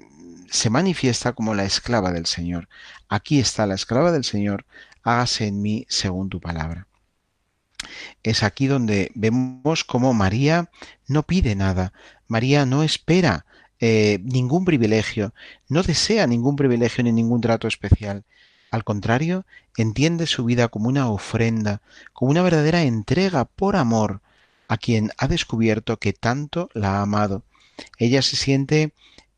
se 0.49 0.69
manifiesta 0.69 1.33
como 1.33 1.53
la 1.53 1.65
esclava 1.65 2.11
del 2.11 2.25
Señor. 2.25 2.69
Aquí 3.09 3.39
está 3.39 3.65
la 3.65 3.75
esclava 3.75 4.11
del 4.11 4.23
Señor, 4.23 4.65
hágase 5.03 5.47
en 5.47 5.61
mí 5.61 5.85
según 5.89 6.29
tu 6.29 6.39
palabra 6.39 6.87
es 8.23 8.43
aquí 8.43 8.67
donde 8.67 9.11
vemos 9.15 9.83
cómo 9.83 10.13
María 10.13 10.69
no 11.07 11.23
pide 11.23 11.55
nada, 11.55 11.93
María 12.27 12.65
no 12.65 12.83
espera 12.83 13.45
eh, 13.79 14.19
ningún 14.23 14.63
privilegio, 14.63 15.33
no 15.67 15.83
desea 15.83 16.27
ningún 16.27 16.55
privilegio 16.55 17.03
ni 17.03 17.11
ningún 17.11 17.41
trato 17.41 17.67
especial. 17.67 18.23
Al 18.69 18.83
contrario, 18.83 19.45
entiende 19.75 20.27
su 20.27 20.45
vida 20.45 20.67
como 20.69 20.87
una 20.87 21.09
ofrenda, 21.09 21.81
como 22.13 22.31
una 22.31 22.41
verdadera 22.41 22.83
entrega 22.83 23.45
por 23.45 23.75
amor 23.75 24.21
a 24.67 24.77
quien 24.77 25.11
ha 25.17 25.27
descubierto 25.27 25.97
que 25.97 26.13
tanto 26.13 26.69
la 26.73 26.99
ha 26.99 27.01
amado. 27.01 27.43
Ella 27.97 28.21
se 28.21 28.37
siente 28.37 28.93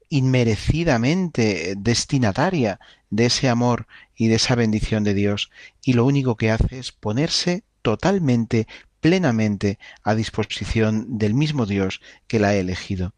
inmerecidamente 0.09 1.73
destinataria 1.75 2.79
de 3.09 3.25
ese 3.25 3.49
amor 3.49 3.87
y 4.15 4.27
de 4.27 4.35
esa 4.35 4.53
bendición 4.53 5.03
de 5.03 5.15
Dios, 5.15 5.49
y 5.83 5.93
lo 5.93 6.05
único 6.05 6.35
que 6.35 6.51
hace 6.51 6.77
es 6.77 6.91
ponerse 6.91 7.63
totalmente, 7.83 8.67
plenamente 8.99 9.77
a 10.03 10.15
disposición 10.15 11.19
del 11.19 11.35
mismo 11.35 11.67
Dios 11.67 12.01
que 12.25 12.39
la 12.39 12.49
ha 12.49 12.55
elegido. 12.55 13.13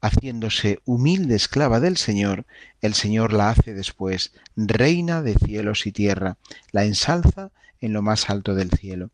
Haciéndose 0.00 0.80
humilde 0.84 1.36
esclava 1.36 1.78
del 1.78 1.96
Señor, 1.96 2.46
el 2.80 2.94
Señor 2.94 3.32
la 3.32 3.50
hace 3.50 3.74
después 3.74 4.32
reina 4.56 5.22
de 5.22 5.34
cielos 5.34 5.86
y 5.86 5.92
tierra, 5.92 6.38
la 6.72 6.84
ensalza 6.84 7.50
en 7.80 7.92
lo 7.92 8.02
más 8.02 8.28
alto 8.30 8.54
del 8.54 8.70
cielo. 8.70 9.10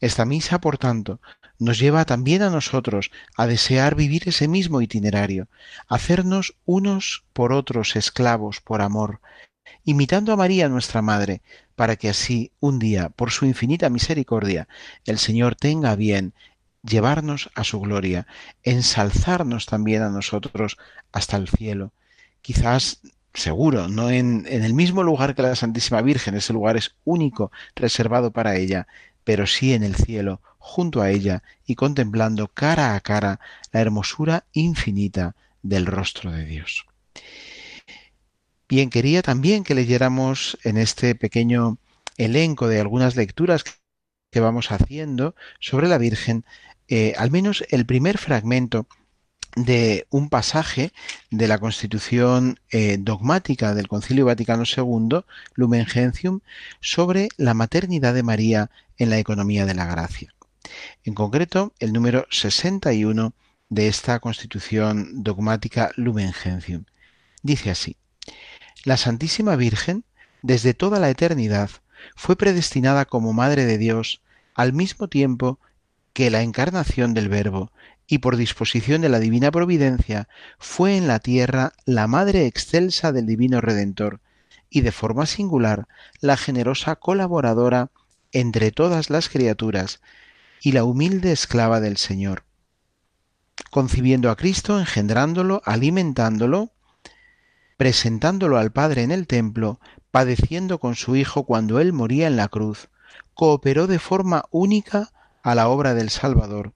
Esta 0.00 0.24
misa, 0.24 0.60
por 0.60 0.78
tanto, 0.78 1.20
nos 1.58 1.78
lleva 1.78 2.04
también 2.04 2.42
a 2.42 2.50
nosotros 2.50 3.10
a 3.36 3.46
desear 3.46 3.94
vivir 3.94 4.28
ese 4.28 4.48
mismo 4.48 4.80
itinerario, 4.80 5.48
hacernos 5.88 6.56
unos 6.64 7.24
por 7.32 7.52
otros 7.52 7.96
esclavos 7.96 8.60
por 8.60 8.82
amor, 8.82 9.20
imitando 9.84 10.32
a 10.32 10.36
María 10.36 10.68
nuestra 10.68 11.02
Madre, 11.02 11.42
para 11.76 11.96
que 11.96 12.08
así 12.08 12.52
un 12.60 12.78
día, 12.78 13.08
por 13.08 13.30
su 13.30 13.46
infinita 13.46 13.88
misericordia, 13.90 14.68
el 15.04 15.18
Señor 15.18 15.56
tenga 15.56 15.96
bien 15.96 16.34
llevarnos 16.82 17.50
a 17.54 17.64
su 17.64 17.80
gloria, 17.80 18.26
ensalzarnos 18.62 19.66
también 19.66 20.02
a 20.02 20.10
nosotros 20.10 20.76
hasta 21.12 21.36
el 21.36 21.48
cielo. 21.48 21.92
Quizás, 22.42 23.00
seguro, 23.32 23.88
no 23.88 24.10
en, 24.10 24.44
en, 24.48 24.64
el 24.64 24.74
mismo 24.74 25.02
lugar 25.02 25.34
que 25.34 25.42
la 25.42 25.56
Santísima 25.56 26.02
Virgen, 26.02 26.34
ese 26.34 26.52
lugar 26.52 26.76
es 26.76 26.94
único, 27.04 27.50
reservado 27.74 28.30
para 28.30 28.56
ella, 28.56 28.86
pero 29.24 29.46
sí 29.46 29.72
en 29.72 29.82
el 29.82 29.94
cielo, 29.94 30.40
junto 30.58 31.02
a 31.02 31.10
ella 31.10 31.42
y 31.66 31.74
contemplando 31.74 32.48
cara 32.48 32.94
a 32.94 33.00
cara 33.00 33.40
la 33.72 33.80
hermosura 33.80 34.44
infinita 34.52 35.34
del 35.62 35.86
rostro 35.86 36.30
de 36.30 36.44
Dios. 36.44 36.86
Bien, 38.68 38.88
quería 38.88 39.22
también 39.22 39.62
que 39.62 39.74
leyéramos 39.74 40.58
en 40.64 40.78
este 40.78 41.14
pequeño 41.14 41.78
elenco 42.16 42.66
de 42.66 42.80
algunas 42.80 43.14
lecturas 43.14 43.62
que 44.30 44.40
vamos 44.40 44.72
haciendo 44.72 45.34
sobre 45.60 45.86
la 45.86 45.98
Virgen, 45.98 46.44
eh, 46.88 47.12
al 47.18 47.30
menos 47.30 47.64
el 47.68 47.84
primer 47.84 48.16
fragmento 48.16 48.86
de 49.54 50.06
un 50.10 50.30
pasaje 50.30 50.92
de 51.30 51.46
la 51.46 51.58
Constitución 51.58 52.58
eh, 52.70 52.96
dogmática 52.98 53.74
del 53.74 53.86
Concilio 53.86 54.24
Vaticano 54.24 54.64
II, 54.64 55.20
Lumen 55.54 55.86
Gentium, 55.86 56.40
sobre 56.80 57.28
la 57.36 57.54
maternidad 57.54 58.14
de 58.14 58.22
María 58.22 58.70
en 58.96 59.10
la 59.10 59.18
economía 59.18 59.66
de 59.66 59.74
la 59.74 59.86
gracia. 59.86 60.34
En 61.04 61.14
concreto, 61.14 61.72
el 61.78 61.92
número 61.92 62.26
61 62.30 63.34
de 63.68 63.88
esta 63.88 64.18
Constitución 64.20 65.22
dogmática 65.22 65.92
Lumen 65.96 66.32
Gentium. 66.32 66.84
Dice 67.42 67.70
así: 67.70 67.96
la 68.84 68.96
Santísima 68.96 69.56
Virgen, 69.56 70.04
desde 70.42 70.74
toda 70.74 71.00
la 71.00 71.10
eternidad, 71.10 71.70
fue 72.14 72.36
predestinada 72.36 73.06
como 73.06 73.32
Madre 73.32 73.64
de 73.64 73.78
Dios 73.78 74.20
al 74.54 74.72
mismo 74.72 75.08
tiempo 75.08 75.58
que 76.12 76.30
la 76.30 76.42
encarnación 76.42 77.14
del 77.14 77.28
Verbo, 77.28 77.72
y 78.06 78.18
por 78.18 78.36
disposición 78.36 79.00
de 79.00 79.08
la 79.08 79.18
Divina 79.18 79.50
Providencia, 79.50 80.28
fue 80.58 80.96
en 80.96 81.08
la 81.08 81.18
tierra 81.18 81.72
la 81.86 82.06
Madre 82.06 82.46
excelsa 82.46 83.12
del 83.12 83.26
Divino 83.26 83.60
Redentor, 83.60 84.20
y 84.68 84.82
de 84.82 84.92
forma 84.92 85.24
singular 85.26 85.88
la 86.20 86.36
generosa 86.36 86.96
colaboradora 86.96 87.90
entre 88.32 88.70
todas 88.70 89.08
las 89.08 89.28
criaturas, 89.28 90.00
y 90.60 90.72
la 90.72 90.84
humilde 90.84 91.32
esclava 91.32 91.80
del 91.80 91.96
Señor. 91.96 92.44
Concibiendo 93.70 94.30
a 94.30 94.36
Cristo, 94.36 94.78
engendrándolo, 94.78 95.62
alimentándolo, 95.64 96.73
presentándolo 97.76 98.58
al 98.58 98.72
Padre 98.72 99.02
en 99.02 99.10
el 99.10 99.26
templo, 99.26 99.80
padeciendo 100.10 100.78
con 100.78 100.94
su 100.94 101.16
Hijo 101.16 101.44
cuando 101.44 101.80
él 101.80 101.92
moría 101.92 102.26
en 102.26 102.36
la 102.36 102.48
cruz, 102.48 102.88
cooperó 103.34 103.86
de 103.86 103.98
forma 103.98 104.44
única 104.50 105.10
a 105.42 105.54
la 105.54 105.68
obra 105.68 105.94
del 105.94 106.10
Salvador, 106.10 106.72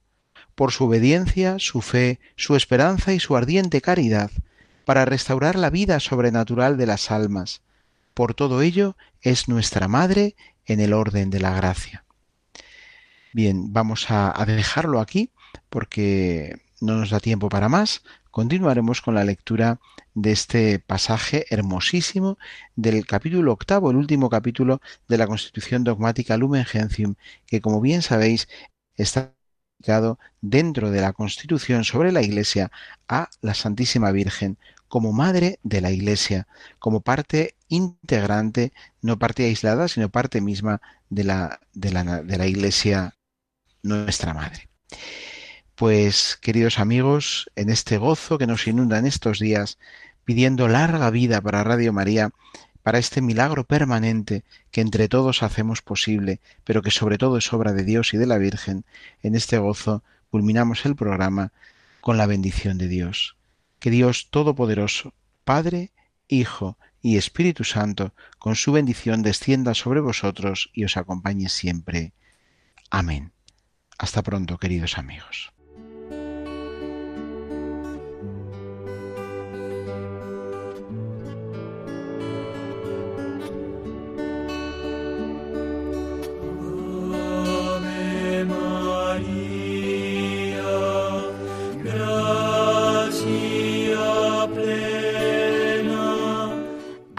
por 0.54 0.72
su 0.72 0.84
obediencia, 0.84 1.58
su 1.58 1.82
fe, 1.82 2.20
su 2.36 2.56
esperanza 2.56 3.12
y 3.12 3.20
su 3.20 3.36
ardiente 3.36 3.80
caridad, 3.80 4.30
para 4.84 5.04
restaurar 5.04 5.56
la 5.56 5.70
vida 5.70 6.00
sobrenatural 6.00 6.76
de 6.76 6.86
las 6.86 7.10
almas. 7.10 7.62
Por 8.14 8.34
todo 8.34 8.62
ello 8.62 8.96
es 9.20 9.48
nuestra 9.48 9.86
Madre 9.86 10.34
en 10.66 10.80
el 10.80 10.92
orden 10.92 11.30
de 11.30 11.40
la 11.40 11.54
gracia. 11.54 12.04
Bien, 13.32 13.72
vamos 13.72 14.06
a, 14.10 14.32
dejarlo 14.46 15.00
aquí 15.00 15.30
porque 15.68 16.62
no 16.80 16.96
nos 16.96 17.10
da 17.10 17.20
tiempo 17.20 17.48
para 17.48 17.68
más, 17.68 18.02
continuaremos 18.30 19.00
con 19.00 19.14
la 19.14 19.24
lectura 19.24 19.78
de 20.20 20.32
este 20.32 20.80
pasaje 20.80 21.46
hermosísimo 21.50 22.38
del 22.74 23.06
capítulo 23.06 23.52
octavo, 23.52 23.90
el 23.90 23.96
último 23.96 24.28
capítulo 24.28 24.80
de 25.06 25.16
la 25.16 25.28
Constitución 25.28 25.84
Dogmática 25.84 26.36
Lumen 26.36 26.64
Gentium, 26.64 27.14
que 27.46 27.60
como 27.60 27.80
bien 27.80 28.02
sabéis 28.02 28.48
está 28.96 29.32
dedicado 29.78 30.18
dentro 30.40 30.90
de 30.90 31.00
la 31.00 31.12
Constitución 31.12 31.84
sobre 31.84 32.10
la 32.10 32.22
Iglesia 32.22 32.72
a 33.08 33.30
la 33.42 33.54
Santísima 33.54 34.10
Virgen 34.10 34.58
como 34.88 35.12
madre 35.12 35.60
de 35.62 35.80
la 35.80 35.92
Iglesia, 35.92 36.48
como 36.80 37.00
parte 37.00 37.54
integrante, 37.68 38.72
no 39.00 39.18
parte 39.20 39.44
aislada, 39.44 39.86
sino 39.86 40.08
parte 40.08 40.40
misma 40.40 40.80
de 41.10 41.24
la, 41.24 41.60
de 41.74 41.92
la, 41.92 42.22
de 42.22 42.38
la 42.38 42.46
Iglesia, 42.46 43.14
nuestra 43.82 44.34
madre. 44.34 44.68
Pues, 45.78 46.36
queridos 46.40 46.80
amigos, 46.80 47.48
en 47.54 47.70
este 47.70 47.98
gozo 47.98 48.36
que 48.36 48.48
nos 48.48 48.66
inunda 48.66 48.98
en 48.98 49.06
estos 49.06 49.38
días, 49.38 49.78
pidiendo 50.28 50.68
larga 50.68 51.08
vida 51.08 51.40
para 51.40 51.64
Radio 51.64 51.90
María, 51.94 52.32
para 52.82 52.98
este 52.98 53.22
milagro 53.22 53.64
permanente 53.64 54.44
que 54.70 54.82
entre 54.82 55.08
todos 55.08 55.42
hacemos 55.42 55.80
posible, 55.80 56.42
pero 56.64 56.82
que 56.82 56.90
sobre 56.90 57.16
todo 57.16 57.38
es 57.38 57.50
obra 57.54 57.72
de 57.72 57.82
Dios 57.82 58.12
y 58.12 58.18
de 58.18 58.26
la 58.26 58.36
Virgen, 58.36 58.84
en 59.22 59.34
este 59.34 59.56
gozo 59.56 60.04
culminamos 60.28 60.84
el 60.84 60.96
programa 60.96 61.54
con 62.02 62.18
la 62.18 62.26
bendición 62.26 62.76
de 62.76 62.88
Dios. 62.88 63.38
Que 63.78 63.90
Dios 63.90 64.28
Todopoderoso, 64.28 65.14
Padre, 65.44 65.92
Hijo 66.28 66.76
y 67.00 67.16
Espíritu 67.16 67.64
Santo, 67.64 68.12
con 68.38 68.54
su 68.54 68.72
bendición 68.72 69.22
descienda 69.22 69.72
sobre 69.72 70.00
vosotros 70.00 70.68
y 70.74 70.84
os 70.84 70.98
acompañe 70.98 71.48
siempre. 71.48 72.12
Amén. 72.90 73.32
Hasta 73.96 74.22
pronto, 74.22 74.58
queridos 74.58 74.98
amigos. 74.98 75.54